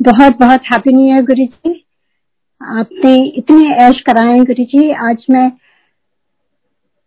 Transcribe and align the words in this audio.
बहुत 0.00 0.36
बहुत 0.38 0.60
happy 0.64 0.92
new 0.92 1.06
year 1.06 1.24
गुरु 1.24 1.44
जी 1.46 1.72
आपने 2.60 3.14
इतने 3.38 3.68
ऐश 3.84 4.00
कराए 4.06 4.38
गुरु 4.44 4.64
जी 4.66 4.90
आज 5.06 5.24
मैं, 5.30 5.50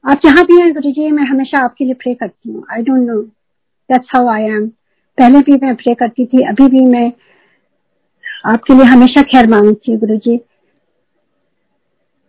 आप 0.03 0.19
जहाँ 0.25 0.43
भी 0.45 0.59
हैं 0.61 0.73
गुरु 0.73 0.91
जी 0.91 1.09
मैं 1.11 1.23
हमेशा 1.23 1.63
आपके 1.63 1.85
लिए 1.85 1.93
प्रे 1.93 2.13
करती 2.13 2.51
हूँ। 2.51 2.63
I 2.73 2.81
don't 2.81 3.07
know 3.07 3.19
that's 3.89 4.09
how 4.15 4.27
I 4.29 4.43
am 4.45 4.67
पहले 5.17 5.39
भी 5.39 5.57
मैं 5.63 5.73
प्रे 5.75 5.93
करती 5.93 6.25
थी, 6.25 6.41
अभी 6.41 6.67
भी 6.67 6.85
मैं 6.87 7.11
आपके 8.45 8.73
लिए 8.73 8.85
हमेशा 8.85 9.21
खैर 9.31 9.47
मांगती 9.49 9.91
हूँ 9.91 9.99
गुरु 9.99 10.17
जी 10.17 10.37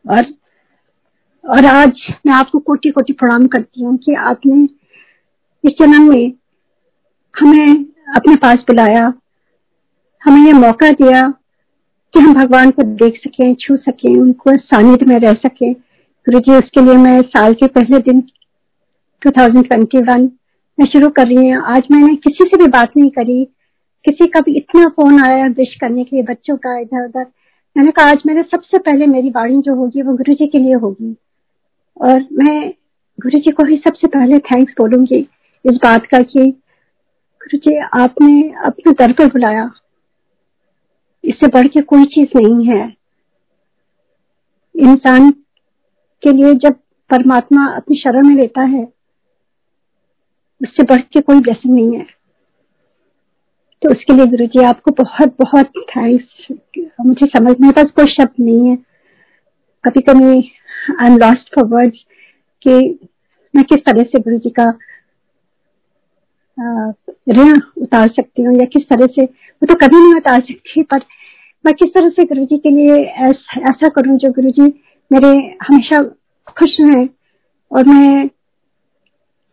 और 0.04 0.32
और 1.44 1.66
आज 1.66 2.00
मैं 2.26 2.32
आपको 2.34 2.58
कोटि 2.60 2.90
कोटि 2.90 3.12
प्रणाम 3.12 3.46
करती 3.46 3.84
हूँ 3.84 3.96
कि 4.04 4.14
आपने 4.14 4.62
इस 5.64 5.76
जन्म 5.80 6.08
में 6.10 6.32
हमें 7.34 7.84
अपने 8.16 8.36
पास 8.36 8.64
बुलाया। 8.68 9.12
हमें 10.24 10.44
ये 10.46 10.52
मौका 10.52 10.90
दिया 10.90 11.22
कि 12.14 12.20
हम 12.20 12.34
भगवान 12.34 12.70
को 12.70 12.82
देख 12.82 13.16
सकें, 13.16 13.54
छू 13.54 13.76
सकें, 13.76 14.14
उनको 14.16 14.56
सानिध्य 14.56 15.06
में 15.06 15.18
रह 15.18 15.32
सकें। 15.32 15.72
गुरु 15.72 16.38
जी 16.38 16.54
उसके 16.54 16.80
लिए 16.80 16.96
मैं 16.96 17.20
साल 17.22 17.54
के 17.54 17.66
पहले 17.66 17.98
दिन 18.02 18.20
2021 19.22 20.30
में 20.78 20.86
शुरू 20.86 21.08
कर 21.08 21.26
रही 21.26 21.48
हूँ। 21.48 21.62
आज 21.66 21.88
मैंने 21.90 22.14
किसी 22.16 22.44
से 22.44 22.56
भी 22.56 22.66
बात 22.68 22.96
नहीं 22.96 23.10
करी, 23.10 23.44
किसी 24.04 24.26
का 24.26 24.40
भी 24.40 24.56
इतना 24.56 24.88
फ़ोन 24.88 25.22
आया 25.24 25.46
विश 25.58 25.74
करने 25.80 26.04
के 26.04 26.16
लिए 26.16 26.24
बच्चों 26.24 26.56
का 26.56 26.78
इधर 26.78 27.04
उधर 27.04 27.26
मैंने 27.76 27.90
कहा, 27.90 28.06
आज 28.06 28.22
मैंने 28.26 28.42
सबसे 28.42 28.78
पहले 28.78 29.06
मेरी 29.06 29.30
वाणी 29.30 29.60
जो 29.62 29.74
होगी 29.74 30.02
वो 30.02 30.16
गुरु 30.16 30.34
जी 30.34 30.46
के 30.46 30.58
लिए 30.58 30.74
होगी। 30.74 31.14
और 32.00 32.26
मैं 32.32 32.72
गुरु 33.18 33.38
जी 33.38 33.50
को 33.50 33.64
ही 33.64 33.76
सबसे 33.78 34.08
पहले 34.08 34.38
थैंक्स 34.46 34.74
बोलूँगी 34.78 35.18
इस 35.64 35.78
बात 35.84 36.06
का 36.06 36.18
कि 36.18 36.50
गुरु 37.42 37.58
जी 37.58 37.78
आपने 37.94 38.42
अपने 38.64 38.92
दर 38.92 39.12
पर 39.12 39.26
बुलाया। 39.26 39.70
इससे 41.24 41.46
बढ़ 41.46 41.66
के 41.66 41.80
कोई 41.82 42.04
चीज़ 42.04 42.38
नहीं 42.38 42.66
है। 42.66 42.84
इंसान 44.74 45.30
के 46.22 46.32
लिए 46.32 46.54
जब 46.54 46.74
परमात्मा 47.10 47.66
अपनी 47.66 47.96
शरण 47.96 48.26
में 48.28 48.34
लेता 48.34 48.62
है, 48.62 48.84
उससे 50.60 50.82
बढ़ 50.82 51.00
के 51.12 51.20
कोई 51.20 51.40
ब्लेसिंग 51.40 51.74
नहीं 51.74 51.96
है। 51.96 52.06
तो 53.82 53.90
उसके 53.90 54.14
लिए 54.14 54.26
गुरु 54.26 54.46
जी, 54.46 54.62
आपको 54.62 54.90
बहुत 54.90 55.34
बहुत 55.40 55.70
थैंक्स 55.90 56.46
मुझे 57.00 57.26
समझ, 57.26 57.54
मेरे 57.60 57.72
पास 57.72 57.90
कोई 57.96 58.12
शब्द 58.12 58.34
नहीं 58.40 58.68
है। 58.68 58.76
कभी 59.84 60.00
कभी 60.00 60.26
I 61.00 61.06
am 61.06 61.16
lost 61.16 61.54
for 61.54 61.64
words 61.64 61.98
कि 62.62 62.98
मैं 63.54 63.64
किस 63.64 63.78
तरह 63.78 64.02
से 64.02 64.18
गुरु 64.18 64.38
जी 64.38 64.50
का 64.50 64.64
ऋण 66.58 67.60
उतार 67.82 68.08
सकती 68.08 68.42
हूँ 68.42 68.54
या 68.56 68.64
किस 68.72 68.82
तरह 68.88 69.06
से, 69.06 69.22
वो 69.22 69.66
तो 69.66 69.74
कभी 69.76 69.96
नहीं 69.96 70.14
उतार 70.14 70.40
सकती, 70.40 70.82
पर 70.82 71.00
मैं 71.64 71.74
किस 71.74 71.94
तरह 71.94 72.08
से 72.10 72.24
गुरु 72.24 72.44
जी 72.44 72.58
के 72.58 72.70
लिए 72.70 72.96
ऐसा 73.68 73.88
करूँ 73.88 74.16
जो 74.18 74.30
गुरु 74.32 74.50
जी 74.50 74.66
मेरे 75.10 75.28
हमेशा 75.62 76.00
खुश 76.50 76.76
हैं 76.80 77.08
और 77.70 77.86
मैं 77.86 78.28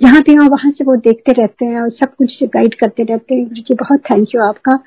जहाँ 0.01 0.21
भी 0.21 0.33
हूँ 0.35 0.47
वहाँ 0.49 0.71
से 0.71 0.83
वो 0.83 0.95
देखते 0.97 1.31
रहते 1.31 1.65
हैं 1.65 1.81
और 1.81 1.89
सब 1.91 2.15
कुछ 2.15 2.37
गाइड 2.45 2.73
करते 2.73 3.03
रहते 3.03 3.35
हैं। 3.35 3.43
गुरु 3.43 3.61
जी 3.61 3.73
बहुत 3.73 3.99
थैंक 4.11 4.35
यू 4.35 4.41
आपका। 4.43 4.77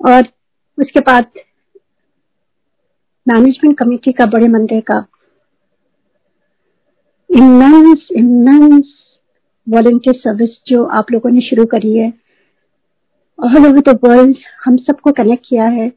और 0.00 0.28
उसके 0.78 1.00
बाद 1.00 1.30
मैनेजमेंट 3.26 3.78
कमेटी 3.78 4.12
का 4.12 4.26
बड़े 4.26 4.48
मंदिर 4.48 4.80
का 4.90 5.04
इमेंस 7.30 8.08
इमेंस 8.12 8.94
वॉलेंटियर 9.68 10.16
सर्विस 10.16 10.50
जो 10.68 10.84
आप 10.98 11.10
लोगों 11.12 11.30
ने 11.30 11.40
शुरू 11.40 11.64
करी 11.66 11.96
है। 11.96 12.12
ऑल 13.38 13.56
ओवर 13.58 13.80
द 13.88 13.98
वर्ल्ड 14.04 14.36
हम 14.64 14.76
सबको 14.76 15.12
कनेक्ट 15.12 15.46
किया 15.48 15.64
है। 15.64 15.88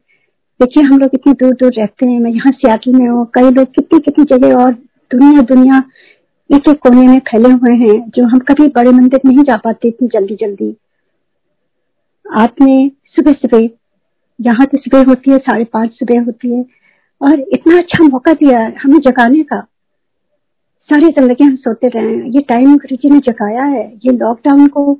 देखिए, 0.60 0.82
हम 0.82 0.98
लोग 0.98 1.10
इतनी 1.14 1.32
दूर 1.32 1.54
दूर 1.54 1.72
रहते 1.72 2.06
हैं। 2.06 2.18
मैं 2.20 2.30
यहाँ 2.30 2.52
सियाटल 2.52 2.92
में 2.92 3.08
हूँ। 3.08 3.24
कई 3.34 3.50
लोग 3.50 3.66
कितनी 3.66 3.98
कितनी 4.00 4.24
जगह 4.24 4.54
और 4.54 4.72
दुनिया 5.10 5.42
दुनिया 5.42 5.82
एक 6.50 6.68
एक 6.68 6.78
कोने 6.78 7.06
में 7.06 7.18
फैले 7.20 7.48
हुए 7.48 7.74
हैं, 7.76 8.10
जो 8.10 8.24
हम 8.24 8.38
कभी 8.38 8.68
बड़े 8.68 8.90
मंदिर 8.90 9.20
नहीं 9.24 9.42
जा 9.44 9.56
पाते 9.56 9.88
इतनी 9.88 10.08
जल्दी 10.08 10.34
जल्दी 10.34 10.74
आपने 12.26 12.90
सुबह 13.06 13.32
सुबह 13.32 13.68
यहाँ 14.38 14.66
तो 14.66 14.78
सुबह 14.78 15.04
होती 15.04 15.30
है, 15.30 15.38
साढ़े 15.38 15.64
पाँच 15.64 15.90
सुबह 15.92 16.22
होती 16.24 16.52
है। 16.54 16.64
और 17.20 17.40
इतना 17.52 17.78
अच्छा 17.78 18.04
मौका 18.04 18.32
दिया 18.32 18.60
हमें 18.82 18.98
जगाने 19.00 19.42
का। 19.42 19.66
सारी 20.88 21.06
ज़िंदगी 21.06 21.44
हम 21.44 21.56
सोते 21.56 21.88
रहे 21.88 22.04
हैं। 22.04 22.24
ये 22.24 22.40
टाइम 22.40 22.76
गुरु 22.76 22.96
जी 22.96 23.10
ने 23.10 23.18
जगाया 23.18 23.64
है। 23.64 23.92
ये 24.06 24.12
लॉकडाउन 24.12 24.66
को 24.66 24.92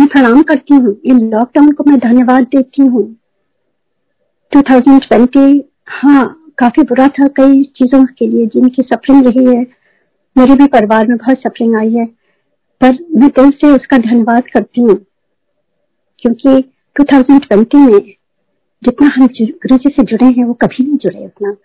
मैं 0.00 0.08
प्रणाम 0.08 0.42
करती 0.42 0.74
हूँ। 0.74 1.00
इन 1.04 1.20
लॉकडाउन 1.30 1.72
को 1.72 1.84
मैं 1.84 1.98
धन्यवाद 1.98 2.42
देती 2.42 2.82
हूँ। 2.82 3.16
2020 4.52 5.60
हाँ 5.88 6.50
काफ़ी 6.58 6.82
बुरा 6.82 7.08
था 7.08 7.28
कई 7.28 7.62
चीज़ों 7.62 8.04
के 8.04 8.26
लिए 8.26 8.46
जिनकी 8.46 8.82
सफरिंग 8.82 9.26
रही 9.26 9.44
है। 9.44 9.66
मेरे 10.38 10.54
भी 10.54 10.66
परिवार 10.66 11.08
में 11.08 11.16
बहुत 11.16 11.38
सफरिंग 11.38 11.76
आई 11.76 11.94
है। 11.94 12.06
पर 12.80 12.98
मैं 13.16 13.28
दिल 13.28 13.50
से 13.50 13.70
उसका 13.70 13.98
धन्यवाद 13.98 14.42
करती 14.54 14.80
हूँ। 14.80 15.06
क्योंकि 16.18 16.64
2020 17.00 17.74
में 17.74 18.00
जितना 18.82 19.10
हम 19.14 19.26
गुरु 19.40 19.76
जी 19.76 19.90
से 19.90 20.02
जुड़े 20.02 20.26
हैं, 20.26 20.44
वो 20.44 20.54
कभी 20.54 20.84
नहीं 20.84 20.96
जुड़े 20.96 21.24
उतना। 21.24 21.56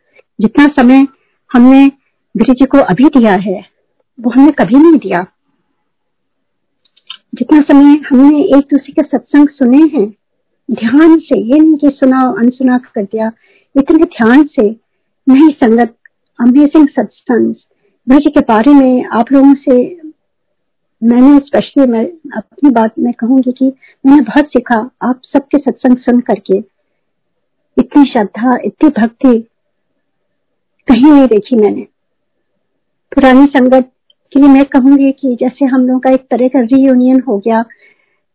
जितना 0.42 0.66
समय 0.66 1.08
हमने 1.54 1.92
जी 2.36 2.66
को 2.66 2.78
अभी 2.80 3.04
दिया 3.10 3.34
है, 3.42 3.60
वो 4.20 4.32
हमने 4.32 4.52
कभी 4.52 4.76
नहीं 4.76 4.98
दिया। 5.00 5.26
जितना 7.36 7.60
समय 7.62 8.02
हमने 8.10 8.44
एक 8.58 8.66
दूसरे 8.72 8.92
के 8.92 9.02
सत्संग 9.04 9.50
सुने 9.50 9.78
हैं, 9.78 10.08
ध्यान 10.70 11.18
से, 11.18 11.40
ये 11.40 11.60
नहीं 11.60 11.76
कि 11.76 11.90
सुना 11.90 12.20
अनसुना 12.40 12.78
कर 12.78 13.04
दिया 13.04 13.32
इतने 13.76 14.04
ध्यान 14.04 14.44
से 14.46 14.68
नहीं, 15.28 15.50
संगत 15.54 15.96
अमेजिंग 16.40 16.88
सत्संग 16.90 17.54
गुरु 18.08 18.20
जी 18.20 18.30
के 18.30 18.40
बारे 18.40 18.74
में 18.74 19.06
आप 19.06 19.32
लोगों 19.32 19.54
से 19.54 19.76
मैंने 21.02 21.38
स्पेशली 21.38 21.86
मैं, 21.88 22.06
अपनी 22.38 22.70
बात 22.70 23.00
में 23.00 23.14
कहूँगी 23.14 23.52
कि 23.52 23.74
मैंने 24.06 24.22
बहुत 24.22 24.46
सीखा 24.46 24.78
आप 25.02 25.22
सबके 25.26 25.58
सत्संग 25.58 25.98
सुन 25.98 26.20
करके। 26.20 26.58
इतनी 27.78 28.10
श्रद्धा, 28.12 28.58
इतनी 28.66 28.90
भक्ति 28.90 29.40
कहीं 30.88 31.12
नहीं 31.12 31.28
देखी 31.28 31.56
मैंने। 31.56 31.88
पुरानी 33.16 33.46
संगत 33.46 33.92
के 34.34 34.40
लिए 34.40 34.50
मैं 34.50 34.64
कहूँगी 34.66 35.12
कि 35.12 35.36
जैसे 35.42 35.66
हम 35.66 35.86
लोगों 35.88 36.00
का 36.00 36.10
एक 36.10 36.22
तरह 36.32 36.48
का 36.48 36.62
रीयूनियन 36.62 37.22
हो 37.28 37.38
गया, 37.38 37.64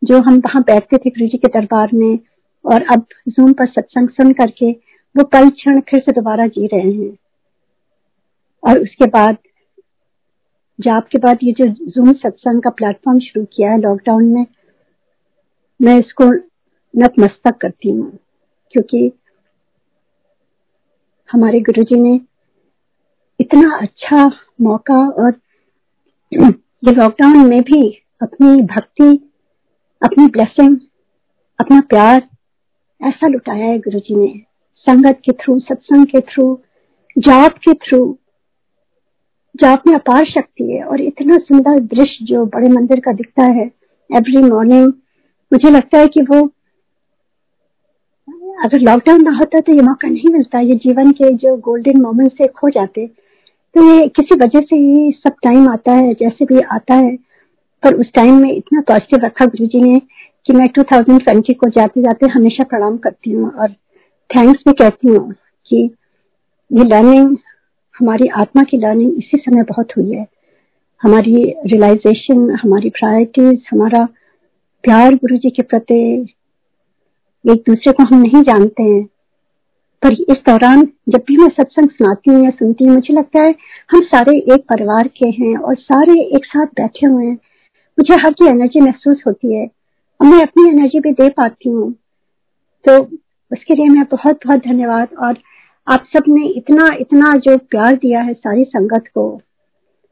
जो 0.02 0.20
हम 0.20 0.36
वहाँ 0.38 0.62
बैठते 0.62 0.96
थे 0.96 1.10
गुरु 1.10 1.26
जी 1.26 1.38
के 1.38 1.48
दरबार 1.48 1.90
में, 1.94 2.18
और 2.64 2.86
अब 2.92 3.04
जूम 3.28 3.52
पर 3.52 3.66
सत्संग 3.66 4.08
सुन 4.10 4.32
करके 4.32 4.70
वो 5.14 5.24
पल 5.24 5.50
क्षण 5.50 5.80
फिर 5.80 6.00
से 6.00 6.12
दोबारा 6.12 6.46
जी 6.46 6.66
रहे 6.66 6.92
हैं। 6.92 7.16
और 8.62 8.78
उसके 8.78 9.06
बाद, 9.08 9.36
जाप 10.78 11.08
के 11.12 11.18
बाद 11.18 11.38
ये 11.42 11.52
जो 11.52 11.66
जूम 11.66 12.12
सत्संग 12.14 12.62
का 12.62 12.70
प्लेटफॉर्म 12.70 13.18
शुरू 13.20 13.44
किया 13.54 13.70
है 13.70 13.80
लॉकडाउन 13.80 14.24
में, 14.24 14.46
मैं 15.80 15.98
इसको 15.98 16.30
नतमस्तक 16.94 17.56
करती 17.60 17.90
हूँ, 17.90 18.10
क्योंकि 18.74 19.10
हमारे 21.28 21.60
गुरुजी 21.60 22.00
ने 22.00 22.20
इतना 23.40 23.76
अच्छा 23.76 24.30
मौका 24.60 24.98
और 25.24 25.32
ये 26.32 26.92
लॉकडाउन 26.92 27.46
में 27.48 27.60
भी 27.62 27.82
अपनी 28.22 28.62
भक्ति, 28.64 29.08
अपनी 30.02 30.26
ब्लेसिंग 30.28 30.76
अपना 31.58 31.80
प्यार 31.88 32.22
ऐसा 33.00 33.26
लुटाया 33.26 33.64
है 33.64 33.78
गुरु 33.78 33.98
जी 33.98 34.14
ने। 34.14 34.32
संगत 34.86 35.20
के 35.24 35.32
थ्रू 35.34 35.58
सत्संग 35.60 36.06
के 36.06 36.20
थ्रू 36.22 36.44
जाप 37.16 37.58
के 37.58 37.74
थ्रू 37.80 37.98
जाप 39.54 39.82
में 39.86 39.94
अपार 39.94 40.24
शक्ति 40.24 40.70
है 40.72 40.82
और 40.84 41.00
इतना 41.00 41.36
सुंदर 41.38 41.78
दृश्य 41.86 42.24
जो 42.24 42.44
बड़े 42.46 42.68
मंदिर 42.68 43.00
का 43.00 43.12
दिखता 43.12 43.44
है 43.50 43.64
एवरी 44.10 44.42
मॉर्निंग 44.42 44.92
मुझे 45.52 45.70
लगता 45.70 45.98
है 45.98 46.06
कि 46.06 46.22
वो, 46.22 46.40
अगर 48.64 48.80
लॉकडाउन 48.80 49.22
ना 49.22 49.30
होता 49.30 49.60
तो 49.60 49.72
ये 49.72 49.82
मौका 49.82 50.08
नहीं 50.08 50.32
मिलता। 50.32 50.60
ये 50.60 50.74
जीवन 50.76 51.10
के 51.12 51.32
जो 51.34 51.56
गोल्डन 51.58 52.00
मोमेंट 52.00 52.32
से 52.32 52.46
खो 52.48 52.70
जाते। 52.70 53.06
तो 53.74 53.94
ये 53.94 54.08
किसी 54.08 54.34
वजह 54.34 54.60
से 54.60 54.76
ही 54.76 55.12
सब 55.12 55.34
टाइम 55.42 55.68
आता 55.68 55.92
है, 55.92 56.14
जैसे 56.14 56.44
भी 56.44 56.60
आता 56.60 56.94
है। 56.94 57.16
पर 57.82 57.94
उस 57.94 58.12
टाइम 58.14 58.34
में 58.34 58.52
इतना 58.52 58.80
पॉजिटिव 58.80 59.24
रखा 59.24 59.46
गुरु 59.46 59.66
जी 59.66 59.80
ने 59.80 60.00
कि 60.46 60.52
मैं 60.52 60.66
2020 60.78 61.54
को 61.54 61.68
जाते 61.68 62.02
जाते 62.02 62.26
हमेशा 62.26 62.64
प्रणाम 62.64 62.96
करती 62.96 63.30
हूँ 63.30 63.50
और 63.50 63.70
थैंक्स 64.30 64.62
भी 64.68 64.72
कहती 64.72 65.08
हूँ 65.08 65.32
कि 65.66 65.90
ये 66.72 66.84
लर्निंग 66.84 67.36
हमारी 68.00 68.28
आत्मा 68.28 68.62
की 68.62 68.78
लर्निंग 68.78 69.12
इसी 69.18 69.38
समय 69.38 69.62
बहुत 69.62 69.96
हुई 69.96 70.12
है। 70.12 70.26
हमारी 71.02 71.44
रियलाइजेशन 71.66 72.50
हमारी 72.50 72.90
प्रायोरिटीज 72.90 73.62
हमारा 73.70 74.04
प्यार 74.84 75.14
गुरु 75.14 75.36
जी 75.36 75.50
के 75.50 75.62
प्रति 75.62 76.00
एक 77.44 77.62
दूसरे 77.66 77.92
को 77.92 78.02
हम 78.02 78.20
नहीं 78.20 78.42
जानते 78.42 78.82
हैं। 78.82 79.08
पर 80.02 80.12
इस 80.12 80.36
दौरान 80.48 80.82
जब 81.08 81.22
भी 81.26 81.36
मैं 81.36 81.48
सत्संग 81.48 81.90
सुनाती 81.90 82.30
हूँ 82.30 82.44
या 82.44 82.50
सुनती 82.50 82.84
हूँ, 82.84 82.94
मुझे 82.94 83.14
लगता 83.14 83.42
है 83.42 83.54
हम 83.90 84.00
सारे 84.00 84.36
एक 84.54 84.64
परिवार 84.70 85.08
के 85.08 85.28
हैं 85.28 85.56
और 85.56 85.74
सारे 85.74 86.20
एक 86.36 86.44
साथ 86.44 86.66
बैठे 86.66 87.06
हुए 87.06 87.26
हैं। 87.26 87.34
मुझे 87.98 88.14
हर 88.14 88.32
की 88.32 88.46
एनर्जी 88.46 88.80
महसूस 88.80 89.22
होती 89.26 89.54
है। 89.54 89.66
और 90.20 90.26
मैं 90.26 90.40
अपनी 90.42 90.68
एनर्जी 90.68 91.00
भी 91.00 91.12
दे 91.12 91.28
पाती 91.28 91.68
हूँ। 91.68 91.92
तो 92.84 92.98
उसके 93.52 93.74
लिए 93.74 93.88
मैं 93.88 94.04
बहुत 94.04 94.38
बहुत 94.46 94.60
धन्यवाद 94.60 95.08
और 95.18 95.36
आप 95.86 96.04
सबने 96.16 96.48
इतना 96.48 96.88
इतना 97.00 97.36
जो 97.36 97.56
प्यार 97.70 97.96
दिया 97.96 98.20
है 98.20 98.34
सारी 98.34 98.64
संगत 98.64 99.04
को, 99.14 99.28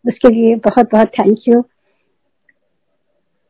उसके 0.04 0.34
लिए 0.34 0.54
बहुत 0.54 0.88
बहुत 0.92 1.08
थैंक 1.08 1.38
यू 1.48 1.62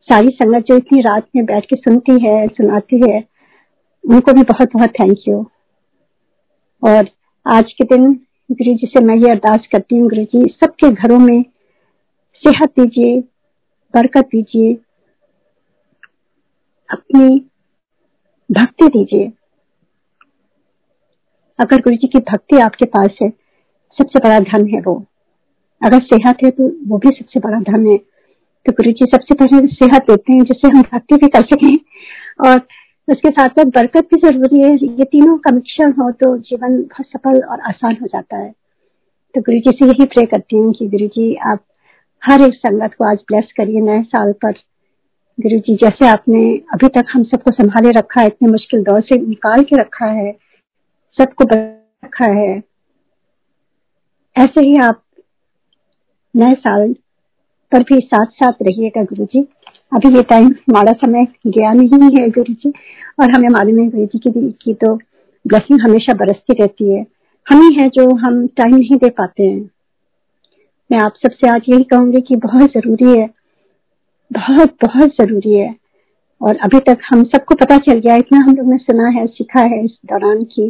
सारी 0.08 0.28
संगत 0.28 0.64
जो 0.64 0.76
इतनी 0.76 1.00
रात 1.00 1.26
में 1.36 1.44
बैठ 1.44 1.64
के 1.64 1.76
सुनती 1.76 2.18
है, 2.26 2.46
सुनाती 2.46 3.00
है, 3.10 3.24
उनको 4.04 4.32
भी 4.32 4.42
बहुत 4.42 4.72
बहुत 4.72 4.90
थैंक 4.90 5.18
यू 5.28 5.46
और 6.82 7.08
आज 7.46 7.72
के 7.72 7.84
दिन 7.84 8.12
गुरु 8.50 8.74
जी 8.74 8.86
से 8.86 9.04
मैं 9.04 9.16
ये 9.16 9.30
अरदास 9.30 9.66
करती 9.72 9.96
हूँ 9.96 10.08
गुरु 10.10 10.24
जी 10.24 10.48
सबके 10.54 10.90
घरों 10.90 11.18
में 11.18 11.42
सेहत 12.42 12.70
दीजिए, 12.80 13.18
बरकत 13.94 14.28
दीजिए, 14.32 14.72
अपनी 16.88 17.38
भक्ति 18.50 18.88
दीजिए। 18.88 19.32
अगर 21.58 21.80
गुरु 21.80 21.96
जी 21.96 22.06
की 22.06 22.18
भक्ति 22.30 22.60
आपके 22.60 22.84
पास 22.86 23.16
है, 23.22 23.28
सबसे 23.98 24.18
बड़ा 24.18 24.38
धन 24.40 24.66
है 24.66 24.80
वो। 24.80 24.94
अगर 25.82 26.02
सेहत 26.04 26.44
है 26.44 26.50
तो 26.50 26.68
वो 26.88 26.98
भी 26.98 27.10
सबसे 27.10 27.40
बड़ा 27.40 27.60
धन 27.62 27.86
है। 27.86 27.96
तो 28.66 28.72
गुरु 28.72 28.90
जी 28.90 29.06
सबसे 29.06 29.34
पहले 29.34 29.66
सेहत 29.66 30.10
देते 30.10 30.32
हैं, 30.32 30.42
जिससे 30.42 30.68
हम 30.68 30.82
भक्ति 30.82 31.16
भी 31.16 31.28
कर 31.28 31.44
सकें 31.44 31.76
और 32.48 32.58
उसके 33.08 33.30
साथ 33.30 33.48
साथ 33.50 33.64
बरकत 33.74 34.08
भी 34.12 34.20
ज़रूरी 34.20 34.60
है। 34.60 34.72
ये 34.72 35.04
तीनों 35.04 35.36
का 35.38 35.50
मिश्रण 35.50 35.92
हो 35.92 36.10
तो 36.12 36.36
जीवन 36.38 36.76
बहुत 36.82 37.06
सफल 37.06 37.40
और 37.42 37.60
आसान 37.68 37.96
हो 38.02 38.06
जाता 38.06 38.36
है। 38.36 38.50
तो 39.34 39.40
गुरु 39.40 39.58
जी 39.60 39.76
से 39.78 39.86
यही 39.86 40.04
प्रे 40.06 40.24
करती 40.26 40.56
हूँ 40.56 40.72
कि 40.72 40.88
गुरु 40.88 41.06
जी, 41.08 41.34
आप 41.36 41.64
हर 42.22 42.42
एक 42.42 42.54
संगत 42.56 42.94
को 42.94 43.04
आज 43.04 43.18
ब्लेस 43.28 43.52
करिए 43.56 43.80
नए 43.82 44.02
साल 44.04 44.32
पर। 44.42 44.52
गुरु 45.38 45.58
जी, 45.58 45.74
जैसे 45.76 46.08
आपने 46.08 46.40
अभी 46.74 46.88
तक 46.90 47.06
हम 47.12 47.24
सबको 47.24 47.50
संभाले 47.52 47.90
रखा 47.92 48.20
है, 48.20 48.26
इतने 48.26 48.48
मुश्किल 48.48 48.82
दौर 48.84 49.00
से 49.02 49.18
निकाल 49.18 49.62
के 49.62 49.76
रखा 49.76 50.06
है, 50.12 50.32
सबको 51.18 51.44
रखा 51.50 52.26
है, 52.32 52.62
ऐसे 54.36 54.60
ही 54.60 54.76
आप 54.78 55.02
नए 56.34 56.54
साल 56.56 56.92
पर 57.72 57.82
भी 57.82 57.98
साथ 58.02 58.26
साथ 58.34 58.62
रहिएगा 58.62 59.02
गुरु 59.04 59.24
जी। 59.24 59.46
अभी 59.92 60.14
ये 60.16 60.22
टाइम 60.22 60.46
हमारा 60.46 60.92
समय 60.92 61.26
गया 61.46 61.72
नहीं 61.72 62.16
है 62.16 62.28
गुरु 62.30 62.54
जी। 62.54 62.72
और 63.20 63.30
हमें 63.30 63.48
मालूम 63.48 63.78
है 63.78 63.88
गुरु 63.90 64.06
जी 64.06 64.18
की, 64.18 64.50
की 64.50 64.74
तो 64.74 64.94
ब्लेसिंग 65.44 65.80
हमेशा 65.80 66.14
बरसती 66.14 66.54
रहती 66.54 66.92
है। 66.94 67.06
हम 67.46 67.62
ही 67.62 67.74
है 67.74 67.88
जो 67.88 68.14
हम 68.14 68.46
टाइम 68.46 68.74
नहीं 68.76 68.96
दे 68.96 69.10
पाते 69.10 69.44
हैं। 69.44 69.70
मैं 70.90 70.98
आप 70.98 71.14
सबसे 71.16 71.50
आज 71.50 71.62
यही 71.68 71.84
कहूँगी 71.84 72.20
कि 72.20 72.36
बहुत 72.36 72.70
ज़रूरी 72.70 73.18
है 73.18 73.28
बहुत 74.30 74.76
बहुत 74.84 75.10
ज़रूरी 75.10 75.54
है। 75.54 75.74
और 76.40 76.56
अभी 76.56 76.78
तक 76.78 76.98
हम 77.10 77.24
सबको 77.24 77.54
पता 77.54 77.78
चल 77.78 77.98
गया 77.98 78.16
इतना 78.16 78.38
हम 78.38 78.56
लोग 78.56 78.68
ने 78.68 78.76
सुना 78.78 79.08
है 79.08 79.26
सीखा 79.26 79.60
है 79.60 79.84
इस 79.84 79.98
दौरान 80.06 80.44
की 80.44 80.68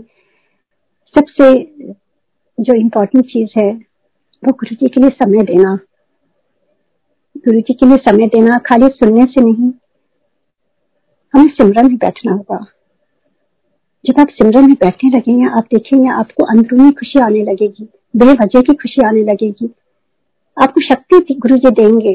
सबसे 1.14 1.52
जो 2.58 2.74
इम्पोर्टेंट 2.74 3.24
चीज़ 3.24 3.58
है 3.58 3.70
वो 4.42 4.52
गुरु 4.52 4.74
जी 4.74 4.88
के 4.88 5.00
लिए 5.00 5.10
समय 5.10 5.42
देना। 5.42 5.78
गुरु 7.48 7.60
जी 7.60 7.74
के 7.74 7.86
लिए 7.86 7.96
समय 7.96 8.26
देना 8.26 8.58
खाली 8.58 8.88
सुनने 8.88 9.24
से 9.24 9.40
नहीं, 9.40 9.70
हमें 11.34 11.48
सिमरन 11.48 11.86
में 11.86 11.96
बैठना 11.96 12.32
होगा। 12.32 12.66
जब 14.04 14.20
आप 14.20 14.28
सिमरन 14.28 14.66
में 14.66 14.74
बैठने 14.74 15.10
लगेंगे, 15.10 15.46
आप 15.46 15.64
देखेंगे 15.72 16.08
आपको 16.10 16.44
अंदरूनी 16.44 16.90
खुशी 16.90 17.18
आने 17.18 17.42
लगेगी, 17.42 17.88
बेवजह 18.16 18.60
की 18.60 18.74
खुशी 18.74 19.06
आने 19.06 19.22
लगेगी। 19.22 19.70
आपको 20.56 20.80
शक्ति 20.80 21.34
गुरु 21.34 21.56
जी 21.56 21.70
देंगे। 21.70 22.14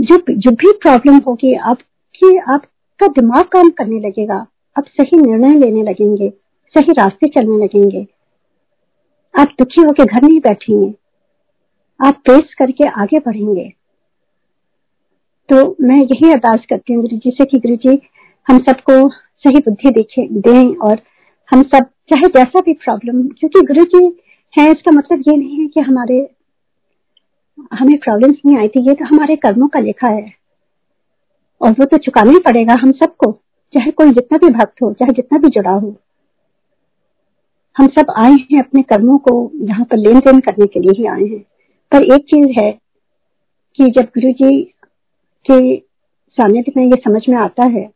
जो 0.00 0.16
जो 0.30 0.50
भी 0.50 0.72
प्रॉब्लम 0.72 1.16
होगी, 1.18 1.54
आपकी, 1.54 2.36
आपका 2.36 3.06
दिमाग 3.06 3.44
काम 3.44 3.70
करने 3.70 4.00
लगेगा। 4.00 4.46
आप 4.78 4.84
सही 4.86 5.16
निर्णय 5.16 5.58
लेने 5.58 5.82
लगेंगे, 5.82 6.32
सही 6.74 6.92
रास्ते 6.92 7.28
चलने 7.28 7.64
लगेंगे। 7.64 8.06
आप 9.34 9.48
दुखी 9.58 9.82
होकर 9.82 10.04
घर 10.04 10.22
नहीं 10.22 10.40
बैठेंगे। 10.40 10.94
आप 12.00 12.22
प्रेस 12.24 12.54
करके 12.58 12.88
आगे 12.88 13.18
बढ़ेंगे। 13.18 13.72
तो 15.48 15.76
मैं 15.80 15.96
यही 15.96 16.30
अरदास 16.32 16.66
करती 16.70 16.92
हूँ 16.92 17.02
गुरु 17.02 17.16
जी 17.16 17.30
से 17.30 17.44
कि 17.44 17.58
गुरु 17.58 17.76
जी 17.76 18.00
हम 18.48 18.58
सबको 18.58 19.08
सही 19.10 19.58
बुद्धि 19.58 19.90
देखे, 19.90 20.28
दें 20.28 20.76
और 20.76 21.00
हम 21.52 21.62
सब, 21.62 21.84
चाहे 22.10 22.28
जैसा 22.28 22.60
भी 22.60 22.72
प्रॉब्लम 22.72 23.22
क्योंकि 23.28 23.60
गुरु 23.60 23.84
जी 23.84 24.04
है, 24.58 24.70
इसका 24.70 24.90
मतलब 24.90 25.18
ये 25.18 25.36
नहीं 25.36 25.60
है 25.60 25.66
कि 25.66 25.80
हमारे, 25.80 26.30
हमें 27.72 27.98
प्रॉब्लम्स 27.98 28.36
नहीं 28.46 28.58
आई 28.58 28.68
थी, 28.68 28.88
ये 28.88 28.94
तो 28.94 29.04
हमारे 29.04 29.36
कर्मों 29.36 29.68
का 29.68 29.80
लेखा 29.80 30.12
है। 30.12 30.32
और 31.60 31.70
वो 31.70 31.84
तो 31.84 31.96
चुकाना 31.96 32.30
ही 32.30 32.38
पड़ेगा 32.38 32.74
हम 32.82 32.92
सबको, 32.92 33.32
चाहे 33.74 33.90
कोई 33.90 34.10
जितना 34.10 34.38
भी 34.38 34.48
भक्त 34.54 34.82
हो, 34.82 34.92
चाहे 34.92 35.12
जितना 35.12 35.38
भी 35.38 35.48
जुड़ा 35.48 35.70
हो। 35.70 35.96
हम 37.78 37.86
सब 37.86 38.10
आए 38.16 38.32
हैं 38.32 38.58
अपने 38.58 38.82
कर्मों 38.82 39.18
को 39.18 39.52
यहाँ 39.54 39.84
पर 39.84 39.96
लेन 39.96 40.18
देन 40.18 40.40
करने 40.40 40.66
के 40.66 40.80
लिए 40.80 40.92
ही 40.98 41.06
आए 41.06 41.24
हैं। 41.24 41.44
पर 41.92 42.14
एक 42.14 42.22
चीज़ 42.22 42.60
है 42.60 42.72
कि 43.78 43.84
जब 43.84 44.04
गुरु 44.04 44.32
जी 44.32 44.74
के 45.50 45.76
सानिध्य 46.38 46.72
में 46.76 46.84
ये 46.84 47.00
समझ 47.04 47.22
में 47.28 47.36
आता 47.36 47.64
है 47.68 47.86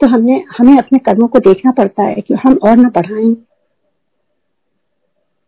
तो 0.00 0.06
हमने, 0.06 0.44
हमें 0.58 0.76
अपने 0.76 0.98
कर्मों 0.98 1.28
को 1.28 1.38
देखना 1.38 1.72
पड़ता 1.72 2.02
है 2.02 2.20
कि 2.20 2.34
हम 2.34 2.58
और 2.64 2.76
ना 2.76 2.88
बढ़ाएँ। 2.88 3.34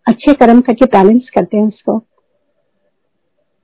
अच्छे 0.06 0.32
कर्म 0.34 0.60
करके 0.60 0.86
बैलेंस 0.86 1.28
करते 1.34 1.56
हैं 1.56 1.66
उसको। 1.66 1.96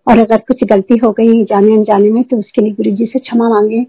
और 0.06 0.18
अगर 0.18 0.38
कुछ 0.38 0.64
गलती 0.64 0.96
हो 0.96 1.10
गई 1.12 1.44
जाने 1.44 1.72
अनजाने 1.72 2.10
में 2.10 2.22
तो 2.24 2.36
उसके 2.36 2.62
लिए 2.62 2.72
गुरु 2.72 2.90
जी 2.96 3.06
से 3.06 3.18
क्षमा 3.18 3.48
मांगे। 3.48 3.82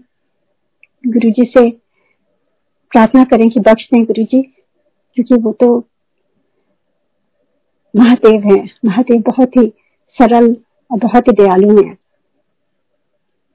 गुरु 1.04 1.30
जी 1.30 1.44
से 1.48 1.68
प्रार्थना 2.92 3.24
करें 3.24 3.48
कि 3.50 3.60
बख्श 3.60 3.88
दें 3.92 4.04
गुरु 4.04 4.24
जी 4.24 4.42
क्योंकि 4.42 5.34
वो 5.34 5.52
तो 5.52 5.76
महादेव 7.94 8.50
है। 8.52 8.58
महादेव 8.84 9.22
बहुत 9.26 9.56
ही 9.56 9.66
सरल 10.18 10.54
और 10.90 10.98
बहुत 10.98 11.28
ही 11.28 11.32
दयालु 11.34 11.76
है। 11.78 11.96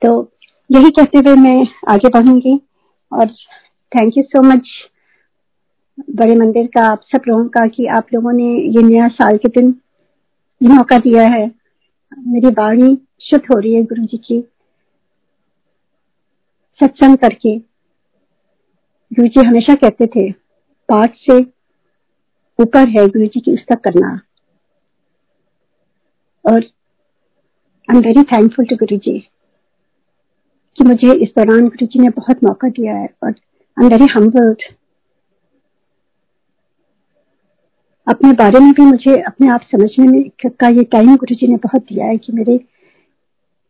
तो 0.04 0.12
यही 0.70 0.90
कहते 0.90 1.18
हुए 1.18 1.36
मैं 1.36 1.68
आगे 1.90 2.10
बढ़ूँगी 2.10 2.60
और 3.12 3.28
थैंक 3.92 4.18
यू 4.18 4.24
सो 4.24 4.42
मच 4.44 4.70
बड़े 6.12 6.36
मंदिर 6.36 6.68
का 6.68 6.86
आप 6.92 7.02
सब 7.06 7.22
लोगों 7.28 7.48
का 7.50 7.66
कि 7.68 7.86
आप 7.88 8.14
लोगों 8.14 8.32
ने 8.32 8.50
ये 8.70 8.84
नया 8.84 9.08
साल 9.08 9.38
के 9.38 9.50
दिन 9.50 9.74
ये 10.62 10.70
मौका 10.70 10.98
दिया 10.98 11.24
है। 11.24 11.46
मेरी 12.28 12.50
वाणी 12.52 12.96
शुद्ध 13.22 13.44
हो 13.46 13.60
रही 13.60 13.74
है 13.74 13.84
गुरु 13.84 14.06
जी 14.06 14.18
की। 14.18 14.42
सत्संग 16.80 17.18
करके 17.18 17.58
गुरु 19.12 19.28
जी 19.28 19.48
हमेशा 19.48 19.76
कहते 19.76 20.08
थे, 20.08 20.32
पाठ 20.90 21.16
से 21.18 21.40
ऊपर 22.60 22.88
है 22.90 23.08
गुरु 23.08 23.26
जी 23.26 23.40
की 23.40 23.54
उसका 23.54 23.76
करना। 23.76 24.20
और 26.46 26.64
I 27.90 27.96
am 27.96 28.02
very 28.02 28.24
thankful 28.24 28.66
to 28.66 28.76
Guru 28.76 28.98
ji 28.98 29.20
कि 30.78 30.84
मुझे 30.84 31.14
इस 31.14 31.30
दौरान 31.30 31.62
गुरु 31.62 31.86
जी 31.86 32.00
ने 32.00 32.10
बहुत 32.10 32.44
मौका 32.44 32.70
दिया 32.70 32.96
है 32.96 33.08
और 33.24 33.30
आई 33.30 33.86
एम 33.86 33.90
वेरी 33.90 34.06
हम्बल्ड 34.14 34.64
अपने 38.08 38.32
बारे 38.34 38.60
में 38.60 38.72
भी 38.74 38.82
मुझे 38.82 39.20
अपने 39.22 39.48
आप 39.48 39.62
समझने 39.72 40.08
में 40.08 40.50
का 40.50 40.68
ये 40.68 40.84
टाइम 40.84 41.16
गुरु 41.16 41.36
जी 41.36 41.48
ने 41.48 41.56
बहुत 41.56 41.82
दिया 41.82 42.06
है 42.06 42.18
कि 42.18 42.34
मेरे 42.34 42.60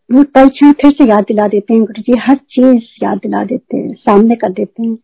वो 0.09 0.23
पल 0.35 0.47
क्षण 0.49 0.71
फिर 0.71 0.91
से 0.91 1.07
याद 1.09 1.23
दिला 1.27 1.47
देते 1.47 1.73
हैं। 1.73 1.83
गुरु 1.83 2.01
जी 2.01 2.17
हर 2.19 2.35
चीज़ 2.49 3.03
याद 3.03 3.17
दिला 3.17 3.43
देते 3.43 3.77
हैं, 3.77 3.93
सामने 3.93 4.35
कर 4.35 4.51
देते 4.51 4.83
हैं। 4.83 4.97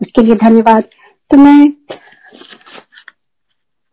उसके 0.00 0.22
लिए 0.22 0.34
धन्यवाद। 0.34 0.82
तो 1.30 1.36
मैं 1.36 1.72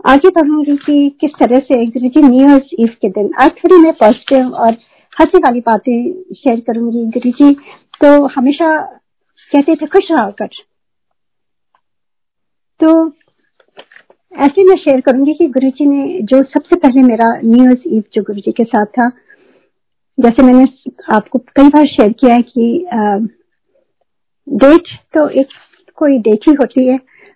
आगे 0.05 0.29
बढ़ूँगी 0.29 0.75
कि 0.77 1.09
किस 1.21 1.31
तरह 1.39 1.59
से 1.59 1.85
गुरु 1.85 2.09
जी 2.09 2.21
न्यू 2.21 2.49
ईयर 2.49 2.65
ईव 2.79 2.95
के 3.01 3.09
दिन, 3.09 3.31
आज 3.41 3.51
थोड़ी 3.51 3.77
मैं 3.77 3.93
पॉजिटिव 3.93 4.49
और 4.49 4.77
हँसी 5.17 5.37
वाली 5.37 5.59
बातें 5.59 6.33
शेयर 6.33 6.59
करूँगी 6.59 7.05
गुरु 7.09 7.31
जी। 7.31 7.53
तो 8.01 8.25
हमेशा 8.27 8.69
कहते 9.51 9.75
थे 9.75 9.85
खुश 9.85 10.11
रहा 10.11 10.29
कर 10.31 10.47
तो 12.79 12.91
ऐसे 14.35 14.63
मैं 14.63 14.75
शेयर 14.75 15.01
करूँगी 15.01 15.33
कि 15.33 15.47
गुरु 15.47 15.69
जी 15.69 15.85
ने, 15.85 16.19
जो 16.21 16.41
सबसे 16.43 16.75
पहले 16.75 17.01
मेरा 17.01 17.29
न्यू 17.43 17.63
ईयर 17.63 17.83
ईव 17.87 18.03
जो 18.13 18.21
गुरु 18.21 18.39
जी 18.39 18.51
के 18.51 18.63
साथ 18.63 18.85
था, 18.97 19.09
जैसे 20.17 20.43
मैंने 20.43 20.65
आपको 21.15 21.39
कई 21.55 21.69
बार 21.69 21.87
शेयर 21.87 22.11
किया 22.11 22.33
है 22.35 22.41
कि 22.41 22.87
डेट 24.47 24.87
तो 25.13 25.27
एक 25.29 25.47
कोई 25.97 26.17
डेट 26.19 26.49
ही 26.49 26.53
होती 26.53 26.87
है। 26.87 26.95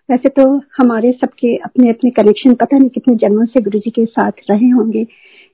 वैसे 0.09 0.29
तो 0.29 0.43
हमारे 0.77 1.11
सबके 1.11 1.55
अपने 1.57 1.89
अपने 1.89 2.09
कनेक्शन 2.11 2.53
पता 2.53 2.77
नहीं 2.77 2.89
कितने 2.89 3.15
जन्मों 3.17 3.45
से 3.45 3.61
गुरु 3.61 3.79
जी 3.79 3.89
के 3.89 4.05
साथ 4.05 4.31
रहे 4.49 4.69
होंगे। 4.69 5.03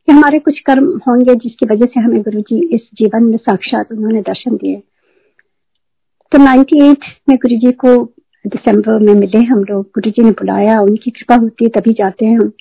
कि 0.08 0.12
हमारे 0.12 0.40
कुछ 0.40 0.60
कर्म 0.60 0.86
होंगे 1.08 1.36
जिसकी 1.36 1.66
वजह 1.66 1.86
से 1.86 2.00
हमें 2.00 2.22
गुरु 2.22 2.42
जी 2.42 2.76
इस 2.76 2.82
जीवन 2.94 3.24
में 3.24 3.38
साक्षात 3.38 3.92
उन्होंने 3.92 4.22
दर्शन 4.22 4.56
दिए। 4.56 4.84
तो 6.32 6.38
98 6.38 6.96
में 7.30 7.38
गुरु 7.38 7.58
जी 7.58 7.72
को 7.72 8.04
दिसंबर 8.48 9.00
में 9.00 9.14
मिले 9.14 9.40
हम 9.40 9.64
लोग। 9.64 9.86
गुरु 9.86 10.12
जी 10.12 10.24
ने 10.24 10.32
बुलाया, 10.32 10.82
उनकी 10.82 11.12
कृपा 11.12 11.36
होती 11.36 11.66
है 11.66 11.70
तभी 11.70 11.94
जाते 11.94 12.26
हैं 12.26 12.38
हम। 12.38 12.52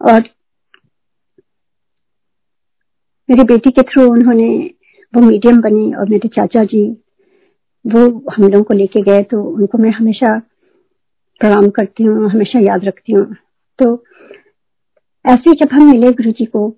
और 0.00 0.20
मेरी 3.30 3.44
बेटी 3.44 3.70
के 3.70 3.82
थ्रू 3.82 4.12
उन्होंने 4.12 4.70
वो 5.14 5.22
मीडियम 5.22 5.60
बनी 5.60 5.92
और 5.94 6.08
मेरे 6.08 6.28
चाचा 6.28 6.64
जी, 6.64 6.96
वो 7.86 8.24
हम 8.36 8.48
लोगों 8.48 8.62
को 8.62 8.74
लेके 8.74 9.02
गए। 9.02 9.22
तो 9.22 9.42
उनको 9.42 9.78
मैं 9.78 9.90
हमेशा 9.90 10.38
प्रणाम 11.40 11.68
करती 11.70 12.04
हूँ, 12.04 12.30
हमेशा 12.30 12.58
याद 12.58 12.84
रखती 12.84 13.12
हूँ। 13.12 13.36
तो 13.78 14.04
ऐसे 15.24 15.54
जब 15.54 15.68
हम 15.72 15.90
मिले 15.90 16.12
गुरु 16.12 16.30
जी 16.30 16.44
को, 16.44 16.76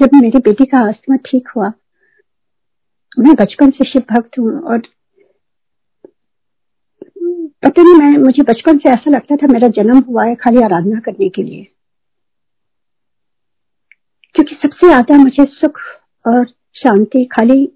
जब 0.00 0.10
मेरी 0.14 0.38
बेटी 0.38 0.64
का 0.64 0.78
आस्थमा 0.78 1.16
ठीक 1.16 1.48
हुआ, 1.48 1.72
मैं 3.18 3.34
बचपन 3.34 3.70
से 3.70 3.84
शिव 3.84 4.02
भक्त 4.12 4.38
हूँ 4.38 4.60
और 4.60 4.78
पता 7.64 7.82
नहीं, 7.82 7.94
मैं, 7.94 8.18
मुझे 8.18 8.42
बचपन 8.42 8.78
से 8.78 8.88
ऐसा 8.88 9.10
लगता 9.10 9.36
था 9.36 9.46
मेरा 9.46 9.68
जन्म 9.68 9.98
हुआ 9.98 10.24
है 10.24 10.34
खाली 10.34 10.62
आराधना 10.62 11.00
करने 11.00 11.28
के 11.28 11.42
लिए। 11.42 11.66
क्योंकि 14.34 14.54
सबसे 14.54 14.86
ज़्यादा 14.86 15.16
मुझे 15.16 15.44
सुख 15.44 15.80
और 16.26 16.46
शांति 16.74 17.24
खाली 17.24 17.68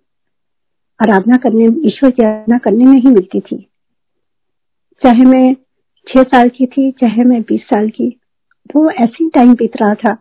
आराधना 1.03 1.37
करने, 1.37 1.89
ईश्वर 1.89 2.11
की 2.11 2.25
आराधना 2.25 2.59
करने 2.59 2.85
में 2.85 2.99
ही 3.01 3.09
मिलती 3.09 3.41
थी। 3.41 3.69
चाहे 5.03 5.25
मैं 5.25 5.55
छह 6.07 6.23
साल 6.23 6.49
की 6.49 6.67
थी, 6.67 6.91
चाहे 6.91 7.25
मैं 7.25 7.43
बीस 7.43 7.63
साल 7.63 7.89
की 7.89 8.20
वो 8.77 8.91
ऐसे 8.91 9.25
ही 9.25 9.29
टाइम 9.35 9.55
बीत 9.55 9.77
रहा 9.83 9.95
था। 9.95 10.13